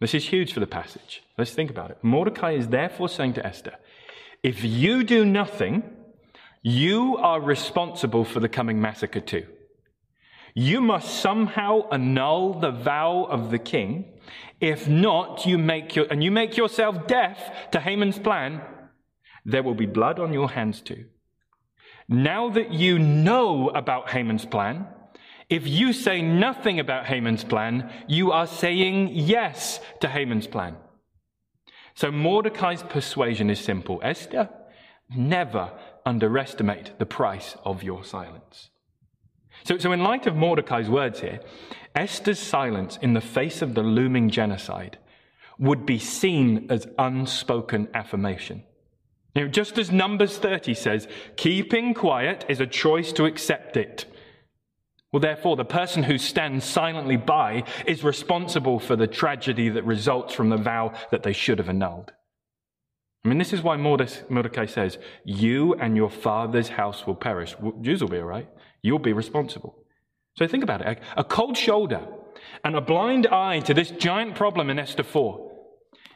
This 0.00 0.14
is 0.14 0.28
huge 0.28 0.52
for 0.52 0.60
the 0.60 0.66
passage. 0.66 1.22
Let's 1.36 1.52
think 1.52 1.70
about 1.70 1.90
it. 1.90 1.98
Mordecai 2.02 2.52
is 2.52 2.68
therefore 2.68 3.08
saying 3.08 3.34
to 3.34 3.46
Esther, 3.46 3.74
if 4.42 4.64
you 4.64 5.04
do 5.04 5.24
nothing, 5.24 5.82
you 6.62 7.16
are 7.18 7.40
responsible 7.40 8.24
for 8.24 8.40
the 8.40 8.48
coming 8.48 8.80
massacre 8.80 9.20
too. 9.20 9.46
You 10.54 10.80
must 10.80 11.20
somehow 11.20 11.88
annul 11.90 12.54
the 12.54 12.70
vow 12.70 13.24
of 13.24 13.50
the 13.50 13.58
king. 13.58 14.12
If 14.60 14.88
not, 14.88 15.46
you 15.46 15.58
make 15.58 15.94
your, 15.94 16.06
and 16.10 16.24
you 16.24 16.30
make 16.30 16.56
yourself 16.56 17.06
deaf 17.06 17.70
to 17.72 17.80
Haman's 17.80 18.18
plan, 18.18 18.62
there 19.44 19.62
will 19.62 19.74
be 19.74 19.86
blood 19.86 20.18
on 20.18 20.32
your 20.32 20.50
hands 20.50 20.80
too. 20.80 21.04
Now 22.08 22.50
that 22.50 22.72
you 22.72 22.98
know 22.98 23.68
about 23.68 24.10
Haman's 24.10 24.44
plan, 24.44 24.86
if 25.50 25.66
you 25.66 25.92
say 25.92 26.22
nothing 26.22 26.78
about 26.78 27.06
Haman's 27.06 27.44
plan, 27.44 27.92
you 28.06 28.30
are 28.30 28.46
saying 28.46 29.10
yes 29.12 29.80
to 30.00 30.08
Haman's 30.08 30.46
plan. 30.46 30.76
So 31.94 32.12
Mordecai's 32.12 32.84
persuasion 32.84 33.50
is 33.50 33.58
simple. 33.60 34.00
Esther, 34.02 34.48
never 35.14 35.72
underestimate 36.06 36.98
the 36.98 37.06
price 37.06 37.56
of 37.64 37.82
your 37.82 38.04
silence. 38.04 38.70
So, 39.64 39.76
so 39.76 39.92
in 39.92 40.02
light 40.02 40.26
of 40.26 40.36
Mordecai's 40.36 40.88
words 40.88 41.20
here, 41.20 41.40
Esther's 41.94 42.38
silence 42.38 42.96
in 43.02 43.14
the 43.14 43.20
face 43.20 43.60
of 43.60 43.74
the 43.74 43.82
looming 43.82 44.30
genocide 44.30 44.98
would 45.58 45.84
be 45.84 45.98
seen 45.98 46.68
as 46.70 46.86
unspoken 46.96 47.88
affirmation. 47.92 48.62
You 49.34 49.42
know, 49.42 49.48
just 49.48 49.78
as 49.78 49.90
Numbers 49.90 50.38
30 50.38 50.74
says, 50.74 51.08
keeping 51.36 51.92
quiet 51.92 52.44
is 52.48 52.60
a 52.60 52.66
choice 52.66 53.12
to 53.12 53.26
accept 53.26 53.76
it. 53.76 54.06
Well, 55.12 55.20
therefore, 55.20 55.56
the 55.56 55.64
person 55.64 56.04
who 56.04 56.18
stands 56.18 56.64
silently 56.64 57.16
by 57.16 57.64
is 57.86 58.04
responsible 58.04 58.78
for 58.78 58.94
the 58.94 59.08
tragedy 59.08 59.68
that 59.70 59.84
results 59.84 60.34
from 60.34 60.50
the 60.50 60.56
vow 60.56 60.92
that 61.10 61.24
they 61.24 61.32
should 61.32 61.58
have 61.58 61.68
annulled. 61.68 62.12
I 63.24 63.28
mean, 63.28 63.38
this 63.38 63.52
is 63.52 63.60
why 63.60 63.76
Mordecai 63.76 64.66
says, 64.66 64.98
You 65.24 65.74
and 65.74 65.96
your 65.96 66.10
father's 66.10 66.68
house 66.68 67.06
will 67.06 67.16
perish. 67.16 67.54
Jews 67.80 68.00
will 68.00 68.08
be 68.08 68.18
all 68.18 68.24
right. 68.24 68.48
You'll 68.82 68.98
be 68.98 69.12
responsible. 69.12 69.84
So 70.36 70.46
think 70.46 70.62
about 70.62 70.80
it. 70.80 71.02
A 71.16 71.24
cold 71.24 71.56
shoulder 71.56 72.06
and 72.64 72.76
a 72.76 72.80
blind 72.80 73.26
eye 73.26 73.60
to 73.60 73.74
this 73.74 73.90
giant 73.90 74.36
problem 74.36 74.70
in 74.70 74.78
Esther 74.78 75.02
4 75.02 75.48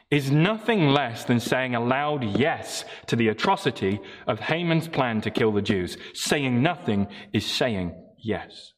is 0.09 0.31
nothing 0.31 0.89
less 0.89 1.25
than 1.25 1.39
saying 1.39 1.75
a 1.75 1.83
loud 1.83 2.23
yes 2.23 2.85
to 3.07 3.15
the 3.15 3.27
atrocity 3.27 3.99
of 4.25 4.39
Haman's 4.39 4.87
plan 4.87 5.19
to 5.21 5.31
kill 5.31 5.51
the 5.51 5.61
Jews. 5.61 5.97
Saying 6.13 6.63
nothing 6.63 7.07
is 7.33 7.45
saying 7.45 7.93
yes. 8.17 8.73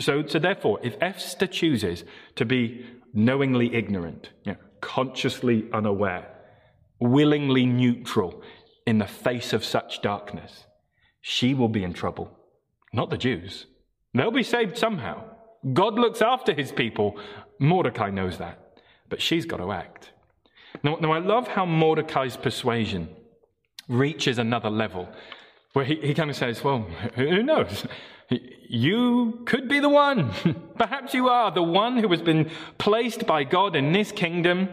So, 0.00 0.26
so 0.26 0.38
therefore, 0.38 0.78
if 0.82 0.96
Esther 1.00 1.46
chooses 1.46 2.04
to 2.36 2.44
be 2.44 2.84
knowingly 3.14 3.74
ignorant, 3.74 4.30
you 4.44 4.52
know, 4.52 4.58
consciously 4.80 5.66
unaware, 5.72 6.28
willingly 7.00 7.64
neutral 7.64 8.42
in 8.86 8.98
the 8.98 9.06
face 9.06 9.52
of 9.52 9.64
such 9.64 10.02
darkness, 10.02 10.64
she 11.20 11.54
will 11.54 11.68
be 11.68 11.84
in 11.84 11.92
trouble. 11.92 12.30
Not 12.92 13.10
the 13.10 13.18
Jews. 13.18 13.66
They'll 14.14 14.30
be 14.30 14.42
saved 14.42 14.76
somehow. 14.76 15.24
God 15.72 15.94
looks 15.94 16.22
after 16.22 16.52
his 16.52 16.72
people. 16.72 17.18
Mordecai 17.58 18.10
knows 18.10 18.38
that. 18.38 18.80
But 19.08 19.22
she's 19.22 19.46
got 19.46 19.58
to 19.58 19.72
act. 19.72 20.10
Now, 20.82 20.96
now 20.96 21.12
I 21.12 21.18
love 21.18 21.48
how 21.48 21.64
Mordecai's 21.64 22.36
persuasion 22.36 23.08
reaches 23.88 24.38
another 24.38 24.70
level 24.70 25.08
where 25.72 25.84
he, 25.84 25.96
he 25.96 26.14
kind 26.14 26.30
of 26.30 26.36
says, 26.36 26.62
Well, 26.62 26.82
who 27.14 27.42
knows? 27.42 27.86
You 28.30 29.42
could 29.46 29.68
be 29.68 29.80
the 29.80 29.88
one. 29.88 30.32
Perhaps 30.78 31.14
you 31.14 31.28
are 31.28 31.50
the 31.50 31.62
one 31.62 31.96
who 31.96 32.08
has 32.08 32.20
been 32.20 32.50
placed 32.76 33.26
by 33.26 33.44
God 33.44 33.74
in 33.74 33.92
this 33.92 34.12
kingdom 34.12 34.68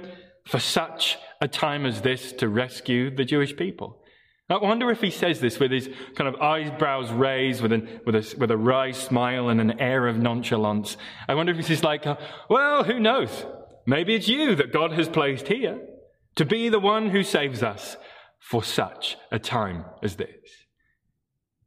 for 0.45 0.60
such 0.60 1.17
a 1.41 1.47
time 1.47 1.86
as 1.86 2.01
this 2.01 2.34
to 2.34 2.49
rescue 2.49 3.15
the 3.15 3.23
Jewish 3.23 3.55
people. 3.55 4.01
I 4.47 4.58
wonder 4.58 4.91
if 4.91 5.01
he 5.01 5.10
says 5.10 5.39
this 5.39 5.60
with 5.60 5.71
his 5.71 5.89
kind 6.15 6.27
of 6.27 6.39
eyebrows 6.39 7.12
raised, 7.12 7.62
with, 7.62 7.71
an, 7.71 8.01
with, 8.05 8.15
a, 8.15 8.36
with 8.38 8.51
a 8.51 8.58
wry 8.58 8.91
smile 8.91 9.49
and 9.49 9.60
an 9.60 9.79
air 9.79 10.08
of 10.08 10.17
nonchalance. 10.17 10.97
I 11.27 11.34
wonder 11.34 11.51
if 11.51 11.67
he's 11.67 11.84
like, 11.84 12.05
uh, 12.05 12.17
well, 12.47 12.84
who 12.84 12.99
knows? 12.99 13.45
Maybe 13.88 14.13
it's 14.13 14.27
you 14.27 14.55
that 14.55 14.71
God 14.71 14.91
has 14.91 15.10
placed 15.10 15.47
here 15.47 15.79
to 16.36 16.45
be 16.45 16.69
the 16.69 16.79
one 16.79 17.10
who 17.10 17.23
saves 17.23 17.63
us 17.63 17.97
for 18.39 18.63
such 18.63 19.17
a 19.31 19.39
time 19.39 19.86
as 20.03 20.17
this. 20.17 20.64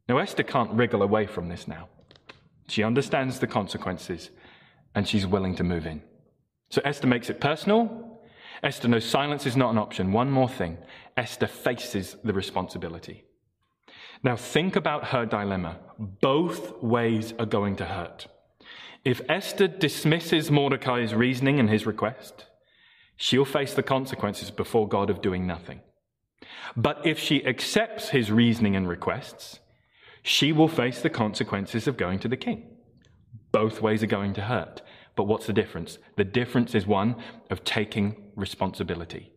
Now, 0.09 0.17
Esther 0.17 0.41
can't 0.41 0.71
wriggle 0.71 1.03
away 1.03 1.27
from 1.27 1.49
this 1.49 1.67
now. 1.67 1.87
She 2.67 2.83
understands 2.83 3.37
the 3.39 3.45
consequences 3.45 4.31
and 4.95 5.07
she's 5.07 5.27
willing 5.27 5.55
to 5.57 5.63
move 5.63 5.85
in. 5.85 6.01
So 6.71 6.81
Esther 6.83 7.05
makes 7.05 7.29
it 7.29 7.39
personal. 7.39 8.19
Esther 8.63 8.87
knows 8.87 9.05
silence 9.05 9.45
is 9.45 9.55
not 9.55 9.69
an 9.69 9.77
option. 9.77 10.11
One 10.11 10.31
more 10.31 10.49
thing 10.49 10.79
Esther 11.15 11.45
faces 11.45 12.17
the 12.23 12.33
responsibility. 12.33 13.23
Now, 14.23 14.35
think 14.35 14.75
about 14.75 15.05
her 15.09 15.27
dilemma. 15.27 15.77
Both 15.97 16.81
ways 16.81 17.33
are 17.37 17.45
going 17.45 17.75
to 17.77 17.85
hurt. 17.85 18.27
If 19.05 19.21
Esther 19.29 19.67
dismisses 19.67 20.49
Mordecai's 20.49 21.13
reasoning 21.13 21.59
and 21.59 21.69
his 21.69 21.85
request, 21.85 22.47
she'll 23.15 23.45
face 23.45 23.75
the 23.75 23.83
consequences 23.83 24.49
before 24.49 24.87
God 24.87 25.09
of 25.09 25.21
doing 25.21 25.45
nothing. 25.45 25.81
But 26.75 27.05
if 27.05 27.19
she 27.19 27.45
accepts 27.45 28.09
his 28.09 28.31
reasoning 28.31 28.75
and 28.75 28.89
requests, 28.89 29.59
she 30.23 30.51
will 30.51 30.67
face 30.67 31.01
the 31.01 31.09
consequences 31.09 31.87
of 31.87 31.97
going 31.97 32.19
to 32.19 32.27
the 32.27 32.37
king. 32.37 32.77
Both 33.51 33.81
ways 33.81 34.03
are 34.03 34.07
going 34.07 34.33
to 34.35 34.41
hurt. 34.41 34.81
But 35.15 35.25
what's 35.25 35.47
the 35.47 35.53
difference? 35.53 35.97
The 36.15 36.23
difference 36.23 36.75
is 36.75 36.85
one 36.87 37.15
of 37.49 37.63
taking 37.63 38.31
responsibility. 38.35 39.31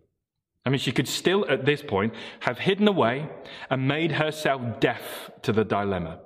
I 0.64 0.70
mean, 0.70 0.78
she 0.78 0.92
could 0.92 1.08
still, 1.08 1.44
at 1.48 1.64
this 1.64 1.82
point, 1.82 2.14
have 2.40 2.58
hidden 2.58 2.86
away 2.86 3.28
and 3.68 3.88
made 3.88 4.12
herself 4.12 4.80
deaf 4.80 5.30
to 5.42 5.52
the 5.52 5.64
dilemma. 5.64 6.20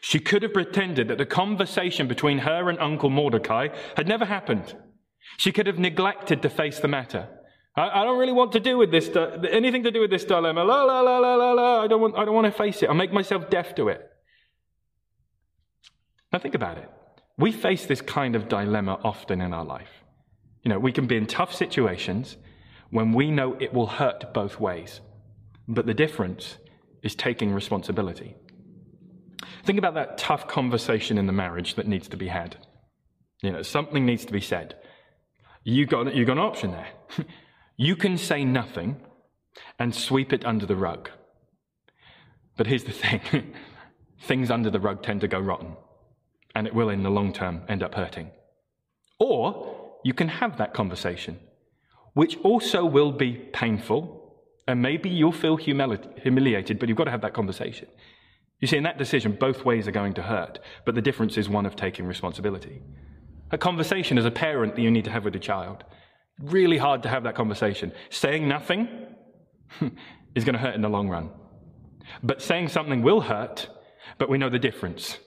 She 0.00 0.20
could 0.20 0.42
have 0.42 0.52
pretended 0.52 1.08
that 1.08 1.18
the 1.18 1.26
conversation 1.26 2.06
between 2.06 2.38
her 2.38 2.68
and 2.68 2.78
Uncle 2.78 3.10
Mordecai 3.10 3.68
had 3.96 4.06
never 4.06 4.24
happened. 4.24 4.76
She 5.36 5.50
could 5.50 5.66
have 5.66 5.78
neglected 5.78 6.42
to 6.42 6.50
face 6.50 6.78
the 6.78 6.88
matter. 6.88 7.28
I, 7.76 8.02
I 8.02 8.04
don't 8.04 8.18
really 8.18 8.32
want 8.32 8.52
to 8.52 8.60
do 8.60 8.76
with 8.76 8.90
this, 8.90 9.10
anything 9.50 9.82
to 9.84 9.90
do 9.90 10.00
with 10.00 10.10
this 10.10 10.24
dilemma. 10.24 10.64
La, 10.64 10.84
la, 10.84 11.00
la, 11.00 11.18
la, 11.18 11.34
la, 11.34 11.52
la. 11.52 11.82
I 11.82 11.86
don't 11.86 12.00
want, 12.00 12.16
I 12.16 12.24
don't 12.24 12.34
want 12.34 12.46
to 12.46 12.52
face 12.52 12.82
it. 12.82 12.88
I'll 12.88 12.94
make 12.94 13.12
myself 13.12 13.48
deaf 13.50 13.74
to 13.76 13.88
it. 13.88 14.08
Now 16.32 16.38
think 16.38 16.54
about 16.54 16.78
it. 16.78 16.90
We 17.38 17.52
face 17.52 17.86
this 17.86 18.00
kind 18.00 18.36
of 18.36 18.48
dilemma 18.48 19.00
often 19.02 19.40
in 19.40 19.52
our 19.52 19.64
life. 19.64 19.90
You 20.62 20.68
know, 20.68 20.78
we 20.78 20.92
can 20.92 21.06
be 21.06 21.16
in 21.16 21.26
tough 21.26 21.54
situations 21.54 22.36
when 22.90 23.12
we 23.12 23.30
know 23.30 23.56
it 23.58 23.72
will 23.72 23.86
hurt 23.86 24.32
both 24.34 24.60
ways. 24.60 25.00
But 25.66 25.86
the 25.86 25.94
difference 25.94 26.58
is 27.02 27.14
taking 27.14 27.52
responsibility. 27.52 28.36
Think 29.64 29.78
about 29.78 29.94
that 29.94 30.18
tough 30.18 30.46
conversation 30.46 31.18
in 31.18 31.26
the 31.26 31.32
marriage 31.32 31.74
that 31.76 31.86
needs 31.86 32.08
to 32.08 32.16
be 32.16 32.28
had. 32.28 32.56
You 33.42 33.52
know, 33.52 33.62
something 33.62 34.04
needs 34.04 34.24
to 34.26 34.32
be 34.32 34.40
said. 34.40 34.76
You 35.64 35.86
got, 35.86 36.14
you 36.14 36.24
got 36.24 36.32
an 36.32 36.38
option 36.38 36.72
there. 36.72 36.88
you 37.82 37.96
can 37.96 38.16
say 38.16 38.44
nothing 38.44 38.96
and 39.78 39.94
sweep 39.94 40.32
it 40.32 40.44
under 40.44 40.66
the 40.66 40.76
rug. 40.76 41.10
But 42.56 42.66
here's 42.66 42.84
the 42.84 42.92
thing 42.92 43.54
things 44.20 44.50
under 44.50 44.70
the 44.70 44.80
rug 44.80 45.02
tend 45.02 45.20
to 45.22 45.28
go 45.28 45.40
rotten, 45.40 45.76
and 46.54 46.66
it 46.66 46.74
will, 46.74 46.90
in 46.90 47.02
the 47.02 47.10
long 47.10 47.32
term, 47.32 47.62
end 47.68 47.82
up 47.82 47.94
hurting. 47.94 48.30
Or 49.18 49.96
you 50.04 50.14
can 50.14 50.28
have 50.28 50.58
that 50.58 50.74
conversation 50.74 51.38
which 52.14 52.36
also 52.42 52.84
will 52.84 53.12
be 53.12 53.32
painful. 53.32 54.18
And 54.68 54.80
maybe 54.80 55.08
you'll 55.10 55.32
feel 55.32 55.58
humili- 55.58 56.20
humiliated, 56.20 56.78
but 56.78 56.88
you've 56.88 56.98
got 56.98 57.04
to 57.04 57.10
have 57.10 57.22
that 57.22 57.34
conversation. 57.34 57.88
You 58.60 58.68
see, 58.68 58.76
in 58.76 58.84
that 58.84 58.98
decision, 58.98 59.32
both 59.32 59.64
ways 59.64 59.88
are 59.88 59.92
going 59.92 60.14
to 60.14 60.22
hurt, 60.22 60.60
but 60.84 60.94
the 60.94 61.02
difference 61.02 61.36
is 61.36 61.48
one 61.48 61.66
of 61.66 61.74
taking 61.74 62.06
responsibility. 62.06 62.80
A 63.50 63.58
conversation 63.58 64.18
as 64.18 64.24
a 64.24 64.30
parent 64.30 64.76
that 64.76 64.82
you 64.82 64.90
need 64.90 65.04
to 65.04 65.10
have 65.10 65.24
with 65.24 65.34
a 65.34 65.40
child. 65.40 65.84
Really 66.40 66.78
hard 66.78 67.02
to 67.04 67.08
have 67.08 67.24
that 67.24 67.34
conversation. 67.34 67.92
Saying 68.10 68.48
nothing 68.48 68.88
is 70.34 70.44
going 70.44 70.54
to 70.54 70.58
hurt 70.58 70.74
in 70.74 70.82
the 70.82 70.88
long 70.88 71.08
run. 71.08 71.30
But 72.22 72.42
saying 72.42 72.68
something 72.68 73.02
will 73.02 73.20
hurt, 73.20 73.68
but 74.18 74.28
we 74.28 74.38
know 74.38 74.48
the 74.48 74.58
difference 74.58 75.18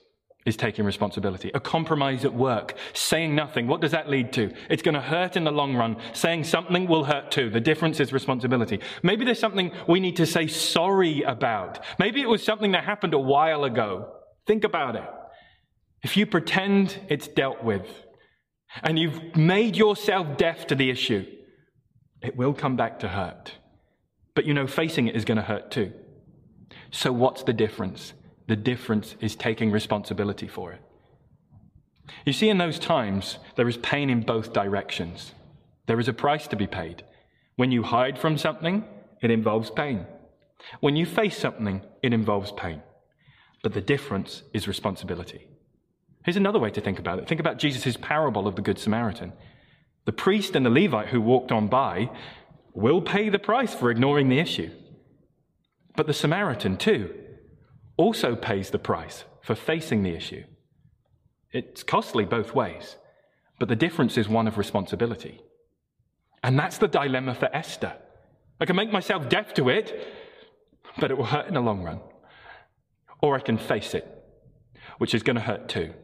is 0.44 0.56
taking 0.56 0.84
responsibility. 0.84 1.50
A 1.54 1.60
compromise 1.60 2.24
at 2.24 2.32
work, 2.32 2.76
saying 2.94 3.34
nothing. 3.34 3.66
What 3.66 3.80
does 3.80 3.90
that 3.90 4.08
lead 4.08 4.32
to? 4.34 4.52
It's 4.70 4.82
going 4.82 4.94
to 4.94 5.00
hurt 5.00 5.36
in 5.36 5.44
the 5.44 5.50
long 5.50 5.74
run. 5.74 5.96
Saying 6.12 6.44
something 6.44 6.86
will 6.86 7.04
hurt 7.04 7.32
too. 7.32 7.50
The 7.50 7.60
difference 7.60 7.98
is 7.98 8.12
responsibility. 8.12 8.80
Maybe 9.02 9.24
there's 9.24 9.40
something 9.40 9.72
we 9.88 9.98
need 9.98 10.16
to 10.16 10.26
say 10.26 10.46
sorry 10.46 11.22
about. 11.22 11.84
Maybe 11.98 12.20
it 12.20 12.28
was 12.28 12.44
something 12.44 12.72
that 12.72 12.84
happened 12.84 13.12
a 13.12 13.18
while 13.18 13.64
ago. 13.64 14.12
Think 14.46 14.62
about 14.62 14.94
it. 14.94 15.04
If 16.02 16.16
you 16.16 16.26
pretend 16.26 17.00
it's 17.08 17.26
dealt 17.26 17.64
with 17.64 18.05
and 18.82 18.98
you've 18.98 19.36
made 19.36 19.76
yourself 19.76 20.36
deaf 20.36 20.66
to 20.68 20.74
the 20.74 20.90
issue, 20.90 21.26
it 22.22 22.36
will 22.36 22.54
come 22.54 22.76
back 22.76 22.98
to 23.00 23.08
hurt. 23.08 23.52
But 24.34 24.44
you 24.44 24.54
know, 24.54 24.66
facing 24.66 25.06
it 25.06 25.16
is 25.16 25.24
going 25.24 25.36
to 25.36 25.42
hurt 25.42 25.70
too. 25.70 25.92
So 26.90 27.12
what's 27.12 27.42
the 27.42 27.52
difference? 27.52 28.12
The 28.48 28.56
difference 28.56 29.16
is 29.20 29.34
taking 29.34 29.70
responsibility 29.70 30.46
for 30.46 30.72
it. 30.72 30.80
You 32.24 32.32
see, 32.32 32.48
in 32.48 32.58
those 32.58 32.78
times, 32.78 33.38
there 33.56 33.68
is 33.68 33.76
pain 33.78 34.10
in 34.10 34.20
both 34.20 34.52
directions. 34.52 35.32
There 35.86 35.98
is 35.98 36.08
a 36.08 36.12
price 36.12 36.46
to 36.48 36.56
be 36.56 36.66
paid. 36.66 37.02
When 37.56 37.72
you 37.72 37.82
hide 37.82 38.18
from 38.18 38.38
something, 38.38 38.84
it 39.22 39.30
involves 39.30 39.70
pain. 39.70 40.06
When 40.80 40.96
you 40.96 41.06
face 41.06 41.38
something, 41.38 41.82
it 42.02 42.12
involves 42.12 42.52
pain. 42.52 42.82
But 43.62 43.74
the 43.74 43.80
difference 43.80 44.42
is 44.52 44.68
responsibility. 44.68 45.48
Here's 46.26 46.36
another 46.36 46.58
way 46.58 46.72
to 46.72 46.80
think 46.80 46.98
about 46.98 47.20
it. 47.20 47.28
Think 47.28 47.38
about 47.38 47.56
Jesus' 47.56 47.96
parable 47.96 48.48
of 48.48 48.56
the 48.56 48.62
Good 48.62 48.80
Samaritan. 48.80 49.32
The 50.06 50.12
priest 50.12 50.56
and 50.56 50.66
the 50.66 50.70
Levite 50.70 51.06
who 51.06 51.20
walked 51.20 51.52
on 51.52 51.68
by 51.68 52.10
will 52.74 53.00
pay 53.00 53.28
the 53.28 53.38
price 53.38 53.72
for 53.72 53.92
ignoring 53.92 54.28
the 54.28 54.40
issue. 54.40 54.72
But 55.94 56.08
the 56.08 56.12
Samaritan, 56.12 56.78
too, 56.78 57.14
also 57.96 58.34
pays 58.34 58.70
the 58.70 58.78
price 58.80 59.22
for 59.40 59.54
facing 59.54 60.02
the 60.02 60.16
issue. 60.16 60.42
It's 61.52 61.84
costly 61.84 62.24
both 62.24 62.56
ways, 62.56 62.96
but 63.60 63.68
the 63.68 63.76
difference 63.76 64.18
is 64.18 64.28
one 64.28 64.48
of 64.48 64.58
responsibility. 64.58 65.40
And 66.42 66.58
that's 66.58 66.78
the 66.78 66.88
dilemma 66.88 67.36
for 67.36 67.54
Esther. 67.54 67.92
I 68.60 68.64
can 68.64 68.74
make 68.74 68.90
myself 68.90 69.28
deaf 69.28 69.54
to 69.54 69.68
it, 69.68 70.12
but 70.98 71.12
it 71.12 71.16
will 71.16 71.26
hurt 71.26 71.46
in 71.46 71.54
the 71.54 71.60
long 71.60 71.84
run. 71.84 72.00
Or 73.22 73.36
I 73.36 73.40
can 73.40 73.58
face 73.58 73.94
it, 73.94 74.04
which 74.98 75.14
is 75.14 75.22
going 75.22 75.36
to 75.36 75.42
hurt 75.42 75.68
too. 75.68 75.94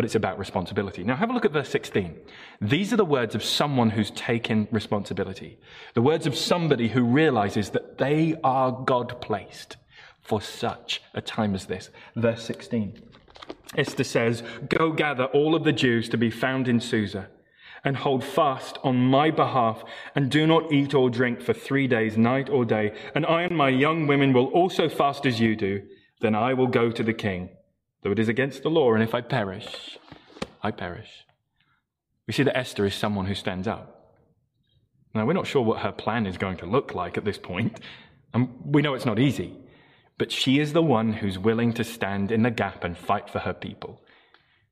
But 0.00 0.06
it's 0.06 0.14
about 0.14 0.38
responsibility. 0.38 1.04
Now, 1.04 1.14
have 1.16 1.28
a 1.28 1.34
look 1.34 1.44
at 1.44 1.52
verse 1.52 1.68
16. 1.68 2.16
These 2.62 2.90
are 2.90 2.96
the 2.96 3.04
words 3.04 3.34
of 3.34 3.44
someone 3.44 3.90
who's 3.90 4.10
taken 4.12 4.66
responsibility. 4.70 5.58
The 5.92 6.00
words 6.00 6.26
of 6.26 6.34
somebody 6.34 6.88
who 6.88 7.02
realizes 7.04 7.68
that 7.72 7.98
they 7.98 8.34
are 8.42 8.72
God 8.72 9.20
placed 9.20 9.76
for 10.22 10.40
such 10.40 11.02
a 11.12 11.20
time 11.20 11.54
as 11.54 11.66
this. 11.66 11.90
Verse 12.16 12.42
16. 12.44 12.98
Esther 13.76 14.04
says, 14.04 14.42
Go 14.70 14.90
gather 14.90 15.24
all 15.24 15.54
of 15.54 15.64
the 15.64 15.72
Jews 15.72 16.08
to 16.08 16.16
be 16.16 16.30
found 16.30 16.66
in 16.66 16.80
Susa 16.80 17.28
and 17.84 17.98
hold 17.98 18.24
fast 18.24 18.78
on 18.82 18.96
my 18.96 19.30
behalf 19.30 19.84
and 20.14 20.30
do 20.30 20.46
not 20.46 20.72
eat 20.72 20.94
or 20.94 21.10
drink 21.10 21.42
for 21.42 21.52
three 21.52 21.86
days, 21.86 22.16
night 22.16 22.48
or 22.48 22.64
day. 22.64 22.94
And 23.14 23.26
I 23.26 23.42
and 23.42 23.54
my 23.54 23.68
young 23.68 24.06
women 24.06 24.32
will 24.32 24.46
also 24.46 24.88
fast 24.88 25.26
as 25.26 25.40
you 25.40 25.56
do. 25.56 25.82
Then 26.22 26.34
I 26.34 26.54
will 26.54 26.68
go 26.68 26.90
to 26.90 27.02
the 27.02 27.12
king. 27.12 27.50
Though 28.02 28.12
it 28.12 28.18
is 28.18 28.28
against 28.28 28.62
the 28.62 28.70
law, 28.70 28.94
and 28.94 29.02
if 29.02 29.14
I 29.14 29.20
perish, 29.20 29.98
I 30.62 30.70
perish. 30.70 31.26
We 32.26 32.32
see 32.32 32.42
that 32.44 32.56
Esther 32.56 32.86
is 32.86 32.94
someone 32.94 33.26
who 33.26 33.34
stands 33.34 33.66
up. 33.66 34.14
Now, 35.14 35.26
we're 35.26 35.32
not 35.32 35.46
sure 35.46 35.62
what 35.62 35.80
her 35.80 35.92
plan 35.92 36.26
is 36.26 36.38
going 36.38 36.58
to 36.58 36.66
look 36.66 36.94
like 36.94 37.18
at 37.18 37.24
this 37.24 37.38
point, 37.38 37.80
and 38.32 38.48
we 38.64 38.82
know 38.82 38.94
it's 38.94 39.06
not 39.06 39.18
easy, 39.18 39.56
but 40.18 40.30
she 40.30 40.60
is 40.60 40.72
the 40.72 40.82
one 40.82 41.12
who's 41.12 41.38
willing 41.38 41.72
to 41.72 41.84
stand 41.84 42.30
in 42.30 42.42
the 42.42 42.50
gap 42.50 42.84
and 42.84 42.96
fight 42.96 43.28
for 43.28 43.40
her 43.40 43.54
people. 43.54 44.02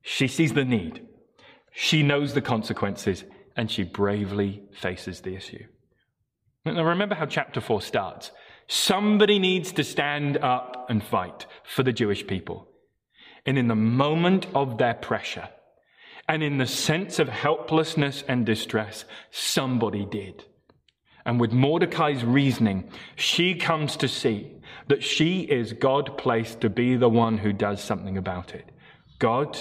She 0.02 0.28
sees 0.28 0.52
the 0.52 0.64
need, 0.64 1.06
she 1.72 2.02
knows 2.02 2.34
the 2.34 2.40
consequences, 2.40 3.24
and 3.56 3.68
she 3.70 3.82
bravely 3.82 4.62
faces 4.72 5.22
the 5.22 5.34
issue. 5.34 5.64
Now, 6.64 6.84
remember 6.84 7.16
how 7.16 7.26
chapter 7.26 7.60
4 7.60 7.82
starts. 7.82 8.30
Somebody 8.68 9.38
needs 9.38 9.72
to 9.72 9.82
stand 9.82 10.36
up 10.36 10.86
and 10.88 11.02
fight 11.02 11.46
for 11.64 11.82
the 11.82 11.92
Jewish 11.92 12.26
people. 12.26 12.68
And 13.48 13.56
in 13.56 13.66
the 13.66 13.74
moment 13.74 14.46
of 14.54 14.76
their 14.76 14.92
pressure, 14.92 15.48
and 16.28 16.42
in 16.42 16.58
the 16.58 16.66
sense 16.66 17.18
of 17.18 17.30
helplessness 17.30 18.22
and 18.28 18.44
distress, 18.44 19.06
somebody 19.30 20.04
did. 20.04 20.44
And 21.24 21.40
with 21.40 21.52
Mordecai's 21.52 22.22
reasoning, 22.22 22.90
she 23.16 23.54
comes 23.54 23.96
to 23.96 24.06
see 24.06 24.52
that 24.88 25.02
she 25.02 25.44
is 25.44 25.72
God 25.72 26.18
placed 26.18 26.60
to 26.60 26.68
be 26.68 26.96
the 26.96 27.08
one 27.08 27.38
who 27.38 27.54
does 27.54 27.82
something 27.82 28.18
about 28.18 28.54
it. 28.54 28.70
God 29.18 29.56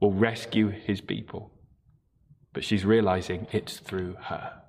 will 0.00 0.12
rescue 0.12 0.70
his 0.70 1.00
people. 1.00 1.52
But 2.52 2.64
she's 2.64 2.84
realizing 2.84 3.46
it's 3.52 3.78
through 3.78 4.16
her. 4.22 4.59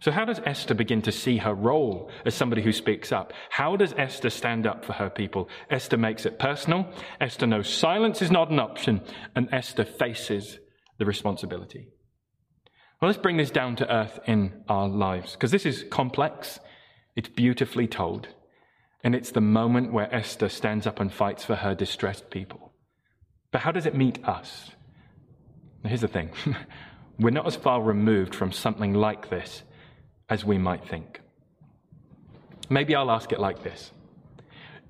So, 0.00 0.10
how 0.10 0.24
does 0.24 0.40
Esther 0.46 0.74
begin 0.74 1.02
to 1.02 1.12
see 1.12 1.36
her 1.38 1.52
role 1.52 2.10
as 2.24 2.34
somebody 2.34 2.62
who 2.62 2.72
speaks 2.72 3.12
up? 3.12 3.34
How 3.50 3.76
does 3.76 3.92
Esther 3.92 4.30
stand 4.30 4.66
up 4.66 4.82
for 4.84 4.94
her 4.94 5.10
people? 5.10 5.50
Esther 5.68 5.98
makes 5.98 6.24
it 6.24 6.38
personal. 6.38 6.90
Esther 7.20 7.46
knows 7.46 7.68
silence 7.68 8.22
is 8.22 8.30
not 8.30 8.50
an 8.50 8.58
option, 8.58 9.02
and 9.36 9.52
Esther 9.52 9.84
faces 9.84 10.58
the 10.98 11.04
responsibility. 11.04 11.88
Well, 13.00 13.10
let's 13.10 13.20
bring 13.20 13.36
this 13.36 13.50
down 13.50 13.76
to 13.76 13.94
earth 13.94 14.18
in 14.26 14.64
our 14.68 14.88
lives, 14.88 15.32
because 15.32 15.50
this 15.50 15.66
is 15.66 15.84
complex, 15.90 16.60
it's 17.14 17.28
beautifully 17.28 17.86
told, 17.86 18.28
and 19.04 19.14
it's 19.14 19.32
the 19.32 19.40
moment 19.42 19.92
where 19.92 20.14
Esther 20.14 20.48
stands 20.48 20.86
up 20.86 20.98
and 20.98 21.12
fights 21.12 21.44
for 21.44 21.56
her 21.56 21.74
distressed 21.74 22.30
people. 22.30 22.72
But 23.52 23.62
how 23.62 23.72
does 23.72 23.84
it 23.84 23.94
meet 23.94 24.24
us? 24.24 24.70
Now, 25.84 25.88
here's 25.88 26.00
the 26.00 26.08
thing 26.08 26.30
we're 27.18 27.30
not 27.30 27.46
as 27.46 27.56
far 27.56 27.82
removed 27.82 28.34
from 28.34 28.50
something 28.50 28.94
like 28.94 29.28
this 29.28 29.62
as 30.30 30.44
we 30.44 30.56
might 30.56 30.88
think. 30.88 31.20
Maybe 32.70 32.94
I'll 32.94 33.10
ask 33.10 33.32
it 33.32 33.40
like 33.40 33.62
this 33.62 33.90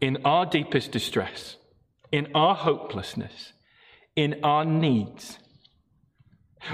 In 0.01 0.19
our 0.25 0.47
deepest 0.47 0.93
distress, 0.93 1.57
in 2.13 2.29
our 2.35 2.55
hopelessness, 2.55 3.53
in 4.15 4.41
our 4.45 4.65
needs, 4.65 5.39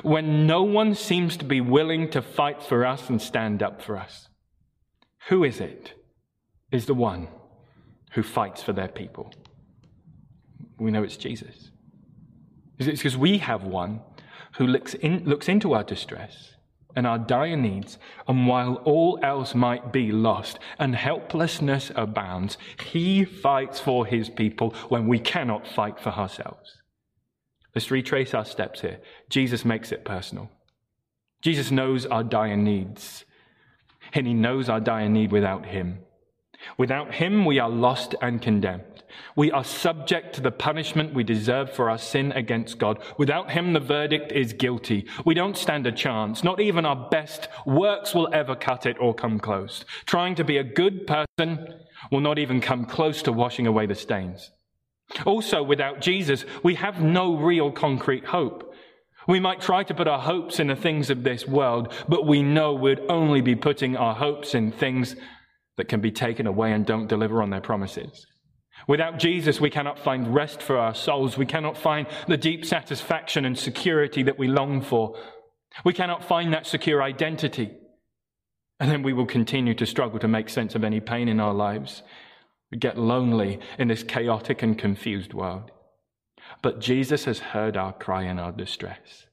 when 0.02 0.46
no 0.46 0.62
one 0.64 0.94
seems 0.94 1.36
to 1.36 1.44
be 1.44 1.60
willing 1.60 2.10
to 2.10 2.20
fight 2.20 2.62
for 2.62 2.84
us 2.84 3.08
and 3.08 3.22
stand 3.22 3.62
up 3.62 3.80
for 3.80 3.96
us, 3.96 4.28
who 5.28 5.44
is 5.44 5.60
it? 5.60 5.92
Is 6.72 6.86
the 6.86 6.94
one 6.94 7.28
who 8.16 8.22
fights 8.22 8.62
for 8.62 8.72
their 8.72 8.88
people. 8.88 9.32
We 10.78 10.90
know 10.90 11.02
it's 11.02 11.16
Jesus. 11.16 11.70
It's 12.78 13.02
because 13.02 13.16
we 13.16 13.38
have 13.38 13.62
one 13.62 14.00
who 14.56 14.66
looks, 14.66 14.94
in, 14.94 15.24
looks 15.24 15.48
into 15.48 15.74
our 15.74 15.84
distress 15.84 16.55
and 16.96 17.06
our 17.06 17.18
dire 17.18 17.56
needs, 17.56 17.98
and 18.26 18.48
while 18.48 18.76
all 18.84 19.20
else 19.22 19.54
might 19.54 19.92
be 19.92 20.10
lost 20.10 20.58
and 20.78 20.96
helplessness 20.96 21.92
abounds, 21.94 22.56
he 22.82 23.24
fights 23.24 23.78
for 23.78 24.06
his 24.06 24.30
people 24.30 24.74
when 24.88 25.06
we 25.06 25.18
cannot 25.18 25.68
fight 25.68 26.00
for 26.00 26.10
ourselves. 26.10 26.78
Let's 27.74 27.90
retrace 27.90 28.32
our 28.32 28.46
steps 28.46 28.80
here. 28.80 29.00
Jesus 29.28 29.64
makes 29.64 29.92
it 29.92 30.04
personal. 30.04 30.50
Jesus 31.42 31.70
knows 31.70 32.06
our 32.06 32.24
dire 32.24 32.56
needs, 32.56 33.26
and 34.14 34.26
he 34.26 34.32
knows 34.32 34.70
our 34.70 34.80
dire 34.80 35.10
need 35.10 35.30
without 35.30 35.66
him. 35.66 35.98
Without 36.78 37.14
him, 37.14 37.44
we 37.44 37.58
are 37.58 37.68
lost 37.68 38.14
and 38.22 38.40
condemned. 38.40 38.95
We 39.34 39.50
are 39.52 39.64
subject 39.64 40.34
to 40.34 40.40
the 40.40 40.50
punishment 40.50 41.14
we 41.14 41.24
deserve 41.24 41.72
for 41.72 41.90
our 41.90 41.98
sin 41.98 42.32
against 42.32 42.78
God. 42.78 43.02
Without 43.18 43.50
him, 43.50 43.72
the 43.72 43.80
verdict 43.80 44.32
is 44.32 44.52
guilty. 44.52 45.06
We 45.24 45.34
don't 45.34 45.56
stand 45.56 45.86
a 45.86 45.92
chance. 45.92 46.42
Not 46.42 46.60
even 46.60 46.86
our 46.86 47.08
best 47.10 47.48
works 47.64 48.14
will 48.14 48.28
ever 48.32 48.56
cut 48.56 48.86
it 48.86 48.96
or 49.00 49.14
come 49.14 49.38
close. 49.38 49.84
Trying 50.06 50.34
to 50.36 50.44
be 50.44 50.56
a 50.56 50.64
good 50.64 51.06
person 51.06 51.74
will 52.10 52.20
not 52.20 52.38
even 52.38 52.60
come 52.60 52.84
close 52.84 53.22
to 53.22 53.32
washing 53.32 53.66
away 53.66 53.86
the 53.86 53.94
stains. 53.94 54.50
Also, 55.24 55.62
without 55.62 56.00
Jesus, 56.00 56.44
we 56.62 56.74
have 56.74 57.00
no 57.00 57.36
real 57.36 57.70
concrete 57.70 58.26
hope. 58.26 58.74
We 59.28 59.40
might 59.40 59.60
try 59.60 59.82
to 59.82 59.94
put 59.94 60.08
our 60.08 60.20
hopes 60.20 60.60
in 60.60 60.68
the 60.68 60.76
things 60.76 61.10
of 61.10 61.24
this 61.24 61.46
world, 61.46 61.92
but 62.08 62.26
we 62.26 62.42
know 62.42 62.74
we'd 62.74 63.00
only 63.08 63.40
be 63.40 63.56
putting 63.56 63.96
our 63.96 64.14
hopes 64.14 64.54
in 64.54 64.70
things 64.70 65.16
that 65.76 65.88
can 65.88 66.00
be 66.00 66.12
taken 66.12 66.46
away 66.46 66.72
and 66.72 66.86
don't 66.86 67.08
deliver 67.08 67.42
on 67.42 67.50
their 67.50 67.60
promises. 67.60 68.26
Without 68.86 69.18
Jesus, 69.18 69.60
we 69.60 69.70
cannot 69.70 69.98
find 69.98 70.34
rest 70.34 70.62
for 70.62 70.76
our 70.78 70.94
souls. 70.94 71.36
We 71.36 71.46
cannot 71.46 71.76
find 71.76 72.06
the 72.28 72.36
deep 72.36 72.64
satisfaction 72.64 73.44
and 73.44 73.58
security 73.58 74.22
that 74.22 74.38
we 74.38 74.48
long 74.48 74.80
for. 74.80 75.18
We 75.84 75.92
cannot 75.92 76.24
find 76.24 76.52
that 76.52 76.66
secure 76.66 77.02
identity. 77.02 77.72
And 78.78 78.90
then 78.90 79.02
we 79.02 79.12
will 79.12 79.26
continue 79.26 79.74
to 79.74 79.86
struggle 79.86 80.18
to 80.18 80.28
make 80.28 80.48
sense 80.48 80.74
of 80.74 80.84
any 80.84 81.00
pain 81.00 81.28
in 81.28 81.40
our 81.40 81.54
lives. 81.54 82.02
We 82.70 82.78
get 82.78 82.98
lonely 82.98 83.58
in 83.78 83.88
this 83.88 84.02
chaotic 84.02 84.62
and 84.62 84.78
confused 84.78 85.32
world. 85.34 85.70
But 86.62 86.80
Jesus 86.80 87.24
has 87.24 87.38
heard 87.38 87.76
our 87.76 87.92
cry 87.92 88.22
and 88.22 88.38
our 88.38 88.52
distress. 88.52 89.26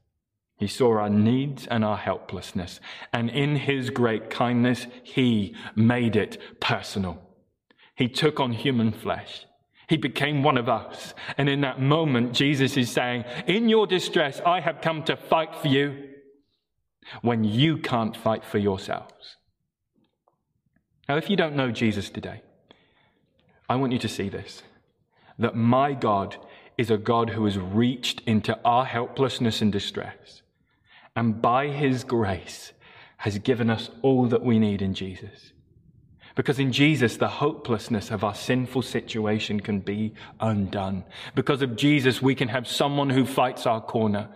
He 0.57 0.67
saw 0.67 0.97
our 0.97 1.09
needs 1.09 1.67
and 1.67 1.83
our 1.83 1.97
helplessness, 1.97 2.79
and 3.11 3.29
in 3.29 3.55
his 3.55 3.89
great 3.89 4.29
kindness, 4.29 4.87
he 5.03 5.55
made 5.75 6.15
it 6.15 6.37
personal. 6.59 7.21
He 7.95 8.07
took 8.07 8.39
on 8.39 8.53
human 8.53 8.91
flesh. 8.91 9.45
He 9.87 9.97
became 9.97 10.43
one 10.43 10.57
of 10.57 10.69
us. 10.69 11.13
And 11.37 11.49
in 11.49 11.61
that 11.61 11.81
moment, 11.81 12.33
Jesus 12.33 12.77
is 12.77 12.89
saying, 12.89 13.25
In 13.45 13.69
your 13.69 13.85
distress, 13.85 14.41
I 14.45 14.61
have 14.61 14.81
come 14.81 15.03
to 15.03 15.15
fight 15.15 15.55
for 15.55 15.67
you 15.67 16.09
when 17.21 17.43
you 17.43 17.77
can't 17.77 18.15
fight 18.15 18.45
for 18.45 18.57
yourselves. 18.57 19.37
Now, 21.07 21.17
if 21.17 21.29
you 21.29 21.35
don't 21.35 21.55
know 21.55 21.69
Jesus 21.69 22.09
today, 22.09 22.41
I 23.69 23.75
want 23.75 23.91
you 23.91 23.99
to 23.99 24.07
see 24.07 24.29
this 24.29 24.63
that 25.39 25.55
my 25.55 25.93
God 25.93 26.37
is 26.77 26.91
a 26.91 26.97
God 26.97 27.31
who 27.31 27.45
has 27.45 27.57
reached 27.57 28.21
into 28.21 28.57
our 28.63 28.85
helplessness 28.85 29.61
and 29.61 29.71
distress 29.71 30.43
and 31.15 31.41
by 31.41 31.67
his 31.67 32.03
grace 32.03 32.73
has 33.17 33.37
given 33.39 33.69
us 33.69 33.89
all 34.01 34.27
that 34.27 34.43
we 34.43 34.59
need 34.59 34.81
in 34.81 34.93
Jesus. 34.93 35.52
Because 36.35 36.57
in 36.59 36.71
Jesus, 36.71 37.17
the 37.17 37.27
hopelessness 37.27 38.09
of 38.09 38.23
our 38.23 38.33
sinful 38.33 38.81
situation 38.81 39.59
can 39.59 39.79
be 39.79 40.13
undone. 40.39 41.03
Because 41.35 41.61
of 41.61 41.75
Jesus, 41.75 42.21
we 42.21 42.33
can 42.33 42.47
have 42.47 42.67
someone 42.67 43.11
who 43.11 43.25
fights 43.25 43.67
our 43.67 43.81
corner, 43.81 44.29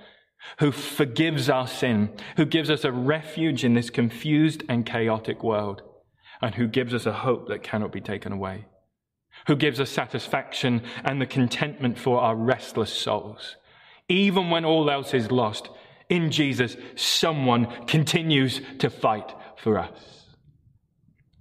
who 0.59 0.71
forgives 0.71 1.49
our 1.49 1.67
sin, 1.67 2.09
who 2.35 2.45
gives 2.45 2.69
us 2.69 2.83
a 2.83 2.91
refuge 2.91 3.63
in 3.63 3.73
this 3.73 3.89
confused 3.89 4.63
and 4.69 4.85
chaotic 4.85 5.43
world, 5.43 5.81
and 6.41 6.53
who 6.53 6.67
gives 6.67 6.93
us 6.93 7.07
a 7.07 7.13
hope 7.13 7.47
that 7.47 7.63
cannot 7.63 7.91
be 7.91 8.01
taken 8.01 8.31
away, 8.31 8.65
who 9.47 9.55
gives 9.55 9.79
us 9.79 9.89
satisfaction 9.89 10.83
and 11.03 11.19
the 11.19 11.25
contentment 11.25 11.97
for 11.97 12.21
our 12.21 12.35
restless 12.35 12.93
souls. 12.93 13.55
Even 14.07 14.51
when 14.51 14.65
all 14.65 14.91
else 14.91 15.15
is 15.15 15.31
lost, 15.31 15.67
in 16.09 16.31
Jesus, 16.31 16.77
someone 16.95 17.85
continues 17.87 18.61
to 18.79 18.89
fight 18.89 19.33
for 19.57 19.79
us. 19.79 20.16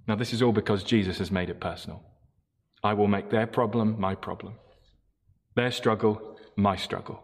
Now, 0.07 0.15
this 0.15 0.33
is 0.33 0.41
all 0.41 0.53
because 0.53 0.83
Jesus 0.83 1.17
has 1.19 1.31
made 1.31 1.49
it 1.49 1.59
personal. 1.59 2.01
I 2.83 2.93
will 2.93 3.07
make 3.07 3.29
their 3.29 3.47
problem 3.47 3.99
my 3.99 4.15
problem, 4.15 4.55
their 5.55 5.71
struggle 5.71 6.37
my 6.55 6.75
struggle. 6.75 7.23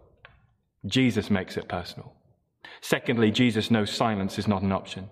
Jesus 0.86 1.30
makes 1.30 1.58
it 1.58 1.68
personal. 1.68 2.14
Secondly, 2.82 3.32
Jesus 3.32 3.72
knows 3.72 3.92
silence 3.92 4.38
is 4.38 4.48
not 4.48 4.62
an 4.62 4.72
option. 4.72 5.10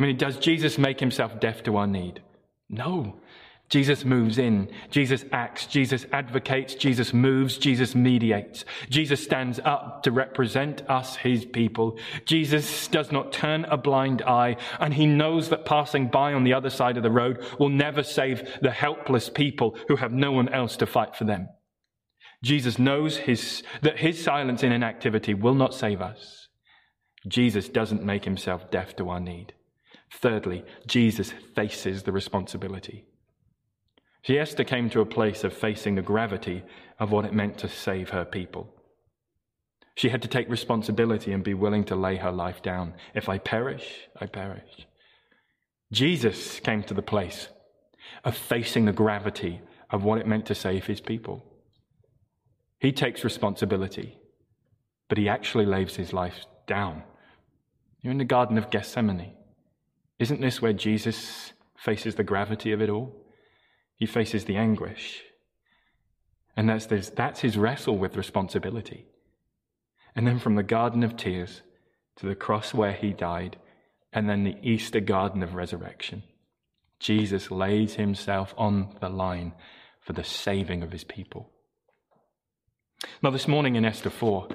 I 0.00 0.04
mean, 0.04 0.16
does 0.16 0.38
Jesus 0.38 0.78
make 0.78 1.00
himself 1.00 1.40
deaf 1.40 1.62
to 1.64 1.76
our 1.76 1.86
need? 1.86 2.22
No. 2.68 3.20
Jesus 3.68 4.04
moves 4.04 4.38
in. 4.38 4.70
Jesus 4.90 5.24
acts. 5.30 5.66
Jesus 5.66 6.06
advocates. 6.10 6.74
Jesus 6.74 7.12
moves. 7.12 7.58
Jesus 7.58 7.94
mediates. 7.94 8.64
Jesus 8.88 9.22
stands 9.22 9.60
up 9.62 10.02
to 10.04 10.10
represent 10.10 10.88
us, 10.88 11.16
his 11.16 11.44
people. 11.44 11.98
Jesus 12.24 12.88
does 12.88 13.12
not 13.12 13.32
turn 13.32 13.66
a 13.66 13.76
blind 13.76 14.22
eye, 14.22 14.56
and 14.80 14.94
he 14.94 15.06
knows 15.06 15.50
that 15.50 15.66
passing 15.66 16.08
by 16.08 16.32
on 16.32 16.44
the 16.44 16.54
other 16.54 16.70
side 16.70 16.96
of 16.96 17.02
the 17.02 17.10
road 17.10 17.44
will 17.58 17.68
never 17.68 18.02
save 18.02 18.58
the 18.62 18.70
helpless 18.70 19.28
people 19.28 19.76
who 19.88 19.96
have 19.96 20.12
no 20.12 20.32
one 20.32 20.48
else 20.48 20.76
to 20.76 20.86
fight 20.86 21.14
for 21.14 21.24
them. 21.24 21.48
Jesus 22.42 22.78
knows 22.78 23.18
his, 23.18 23.62
that 23.82 23.98
his 23.98 24.22
silence 24.22 24.62
in 24.62 24.72
inactivity 24.72 25.34
will 25.34 25.54
not 25.54 25.74
save 25.74 26.00
us. 26.00 26.48
Jesus 27.26 27.68
doesn't 27.68 28.04
make 28.04 28.24
himself 28.24 28.70
deaf 28.70 28.96
to 28.96 29.10
our 29.10 29.20
need. 29.20 29.52
Thirdly, 30.10 30.64
Jesus 30.86 31.34
faces 31.54 32.04
the 32.04 32.12
responsibility. 32.12 33.04
Esther 34.36 34.64
came 34.64 34.90
to 34.90 35.00
a 35.00 35.06
place 35.06 35.44
of 35.44 35.52
facing 35.52 35.94
the 35.94 36.02
gravity 36.02 36.64
of 36.98 37.12
what 37.12 37.24
it 37.24 37.32
meant 37.32 37.56
to 37.58 37.68
save 37.68 38.10
her 38.10 38.24
people. 38.24 38.74
She 39.94 40.08
had 40.08 40.22
to 40.22 40.28
take 40.28 40.48
responsibility 40.48 41.32
and 41.32 41.42
be 41.42 41.54
willing 41.54 41.84
to 41.84 41.96
lay 41.96 42.16
her 42.16 42.32
life 42.32 42.62
down. 42.62 42.94
If 43.14 43.28
I 43.28 43.38
perish, 43.38 44.08
I 44.20 44.26
perish. 44.26 44.86
Jesus 45.92 46.60
came 46.60 46.82
to 46.82 46.94
the 46.94 47.00
place 47.02 47.48
of 48.24 48.36
facing 48.36 48.84
the 48.84 48.92
gravity 48.92 49.60
of 49.90 50.04
what 50.04 50.18
it 50.18 50.26
meant 50.26 50.46
to 50.46 50.54
save 50.54 50.86
his 50.86 51.00
people. 51.00 51.44
He 52.80 52.92
takes 52.92 53.24
responsibility, 53.24 54.18
but 55.08 55.18
he 55.18 55.28
actually 55.28 55.66
lays 55.66 55.96
his 55.96 56.12
life 56.12 56.44
down. 56.66 57.02
You're 58.02 58.12
in 58.12 58.18
the 58.18 58.24
Garden 58.24 58.58
of 58.58 58.70
Gethsemane. 58.70 59.32
Isn't 60.18 60.40
this 60.40 60.60
where 60.60 60.72
Jesus 60.72 61.52
faces 61.76 62.16
the 62.16 62.24
gravity 62.24 62.72
of 62.72 62.82
it 62.82 62.90
all? 62.90 63.12
He 63.98 64.06
faces 64.06 64.44
the 64.44 64.56
anguish. 64.56 65.24
And 66.56 66.68
that's, 66.68 66.86
that's 67.10 67.40
his 67.40 67.58
wrestle 67.58 67.98
with 67.98 68.16
responsibility. 68.16 69.06
And 70.16 70.26
then 70.26 70.38
from 70.38 70.54
the 70.54 70.62
Garden 70.62 71.02
of 71.02 71.16
Tears 71.16 71.62
to 72.16 72.26
the 72.26 72.34
cross 72.34 72.72
where 72.72 72.92
he 72.92 73.12
died, 73.12 73.58
and 74.12 74.28
then 74.28 74.44
the 74.44 74.56
Easter 74.62 75.00
Garden 75.00 75.42
of 75.42 75.54
Resurrection, 75.54 76.22
Jesus 76.98 77.50
lays 77.50 77.94
himself 77.94 78.54
on 78.56 78.96
the 79.00 79.08
line 79.08 79.52
for 80.00 80.12
the 80.14 80.24
saving 80.24 80.82
of 80.82 80.90
his 80.90 81.04
people. 81.04 81.50
Now, 83.22 83.30
this 83.30 83.46
morning 83.46 83.76
in 83.76 83.84
Esther 83.84 84.10
4, 84.10 84.48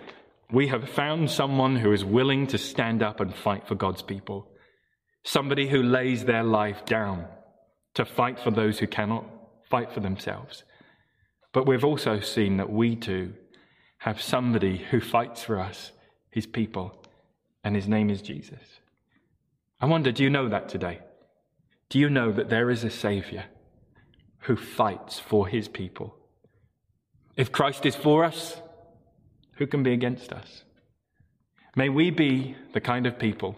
we 0.51 0.67
have 0.67 0.89
found 0.89 1.31
someone 1.31 1.77
who 1.77 1.91
is 1.93 2.03
willing 2.03 2.47
to 2.47 2.57
stand 2.57 3.01
up 3.01 3.19
and 3.19 3.33
fight 3.33 3.67
for 3.67 3.75
God's 3.75 4.01
people. 4.01 4.51
Somebody 5.23 5.69
who 5.69 5.81
lays 5.81 6.25
their 6.25 6.43
life 6.43 6.85
down 6.85 7.27
to 7.93 8.03
fight 8.03 8.39
for 8.39 8.51
those 8.51 8.79
who 8.79 8.87
cannot 8.87 9.25
fight 9.73 9.91
for 9.91 10.01
themselves. 10.01 10.63
But 11.51 11.65
we've 11.65 11.83
also 11.83 12.19
seen 12.19 12.57
that 12.57 12.71
we 12.71 12.95
too 12.95 13.33
have 13.97 14.21
somebody 14.21 14.77
who 14.77 15.01
fights 15.01 15.41
for 15.41 15.59
us, 15.59 15.91
his 16.29 16.45
people, 16.45 17.03
and 17.63 17.75
his 17.75 17.87
name 17.87 18.11
is 18.11 18.21
Jesus. 18.21 18.61
I 19.81 19.87
wonder, 19.87 20.11
do 20.11 20.21
you 20.21 20.29
know 20.29 20.47
that 20.47 20.69
today? 20.69 20.99
Do 21.89 21.97
you 21.97 22.07
know 22.07 22.31
that 22.31 22.49
there 22.49 22.69
is 22.69 22.83
a 22.83 22.91
Savior 22.91 23.45
who 24.41 24.55
fights 24.55 25.17
for 25.17 25.47
his 25.47 25.67
people? 25.67 26.15
If 27.35 27.51
Christ 27.51 27.83
is 27.87 27.95
for 27.95 28.23
us, 28.23 28.61
who 29.57 29.65
can 29.65 29.81
be 29.81 29.93
against 29.93 30.31
us? 30.31 30.65
May 31.75 31.89
we 31.89 32.11
be 32.11 32.55
the 32.73 32.81
kind 32.81 33.07
of 33.07 33.17
people 33.17 33.55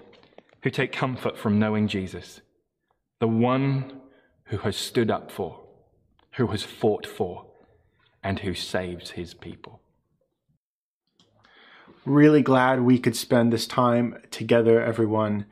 who 0.63 0.69
take 0.69 0.93
comfort 0.93 1.37
from 1.37 1.59
knowing 1.59 1.89
Jesus, 1.89 2.39
the 3.19 3.27
one 3.27 3.99
who 4.45 4.59
has 4.59 4.77
stood 4.77 5.11
up 5.11 5.29
for, 5.29 5.64
who 6.37 6.47
has 6.47 6.63
fought 6.63 7.05
for, 7.05 7.45
and 8.23 8.39
who 8.39 8.53
saves 8.53 9.11
his 9.11 9.33
people. 9.33 9.81
Really 12.05 12.41
glad 12.41 12.81
we 12.81 12.99
could 12.99 13.15
spend 13.15 13.51
this 13.51 13.65
time 13.65 14.17
together, 14.31 14.81
everyone. 14.81 15.45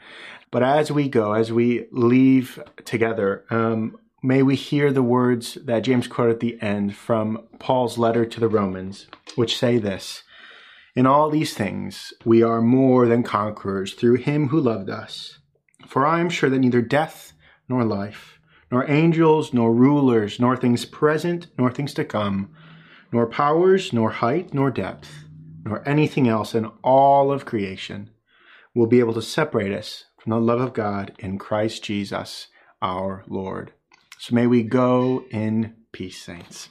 But 0.51 0.61
as 0.61 0.91
we 0.91 1.09
go, 1.09 1.33
as 1.33 1.51
we 1.51 1.87
leave 1.91 2.61
together, 2.85 3.43
um, 3.49 3.97
may 4.21 4.43
we 4.43 4.55
hear 4.55 4.91
the 4.91 5.01
words 5.01 5.55
that 5.65 5.81
James 5.81 6.07
quoted 6.07 6.33
at 6.33 6.39
the 6.41 6.61
end 6.61 6.95
from 6.95 7.47
Paul's 7.59 7.97
letter 7.97 8.25
to 8.25 8.39
the 8.39 8.47
Romans, 8.47 9.07
which 9.35 9.57
say 9.57 9.77
this 9.77 10.23
In 10.95 11.07
all 11.07 11.29
these 11.29 11.53
things, 11.53 12.13
we 12.23 12.43
are 12.43 12.61
more 12.61 13.07
than 13.07 13.23
conquerors 13.23 13.93
through 13.93 14.15
him 14.15 14.49
who 14.49 14.59
loved 14.59 14.89
us. 14.89 15.39
For 15.87 16.05
I 16.05 16.19
am 16.19 16.29
sure 16.29 16.49
that 16.49 16.59
neither 16.59 16.81
death 16.81 17.33
nor 17.67 17.83
life, 17.83 18.32
nor 18.73 18.89
angels, 18.89 19.53
nor 19.53 19.71
rulers, 19.71 20.39
nor 20.39 20.57
things 20.57 20.83
present, 20.83 21.45
nor 21.59 21.69
things 21.69 21.93
to 21.93 22.03
come, 22.03 22.49
nor 23.11 23.27
powers, 23.27 23.93
nor 23.93 24.09
height, 24.09 24.51
nor 24.51 24.71
depth, 24.71 25.25
nor 25.63 25.87
anything 25.87 26.27
else 26.27 26.55
in 26.55 26.65
all 26.83 27.31
of 27.31 27.45
creation 27.45 28.09
will 28.73 28.87
be 28.87 28.97
able 28.97 29.13
to 29.13 29.21
separate 29.21 29.71
us 29.71 30.05
from 30.17 30.31
the 30.31 30.39
love 30.39 30.59
of 30.59 30.73
God 30.73 31.13
in 31.19 31.37
Christ 31.37 31.83
Jesus 31.83 32.47
our 32.81 33.23
Lord. 33.27 33.73
So 34.17 34.33
may 34.33 34.47
we 34.47 34.63
go 34.63 35.23
in 35.29 35.75
peace, 35.91 36.19
saints. 36.19 36.69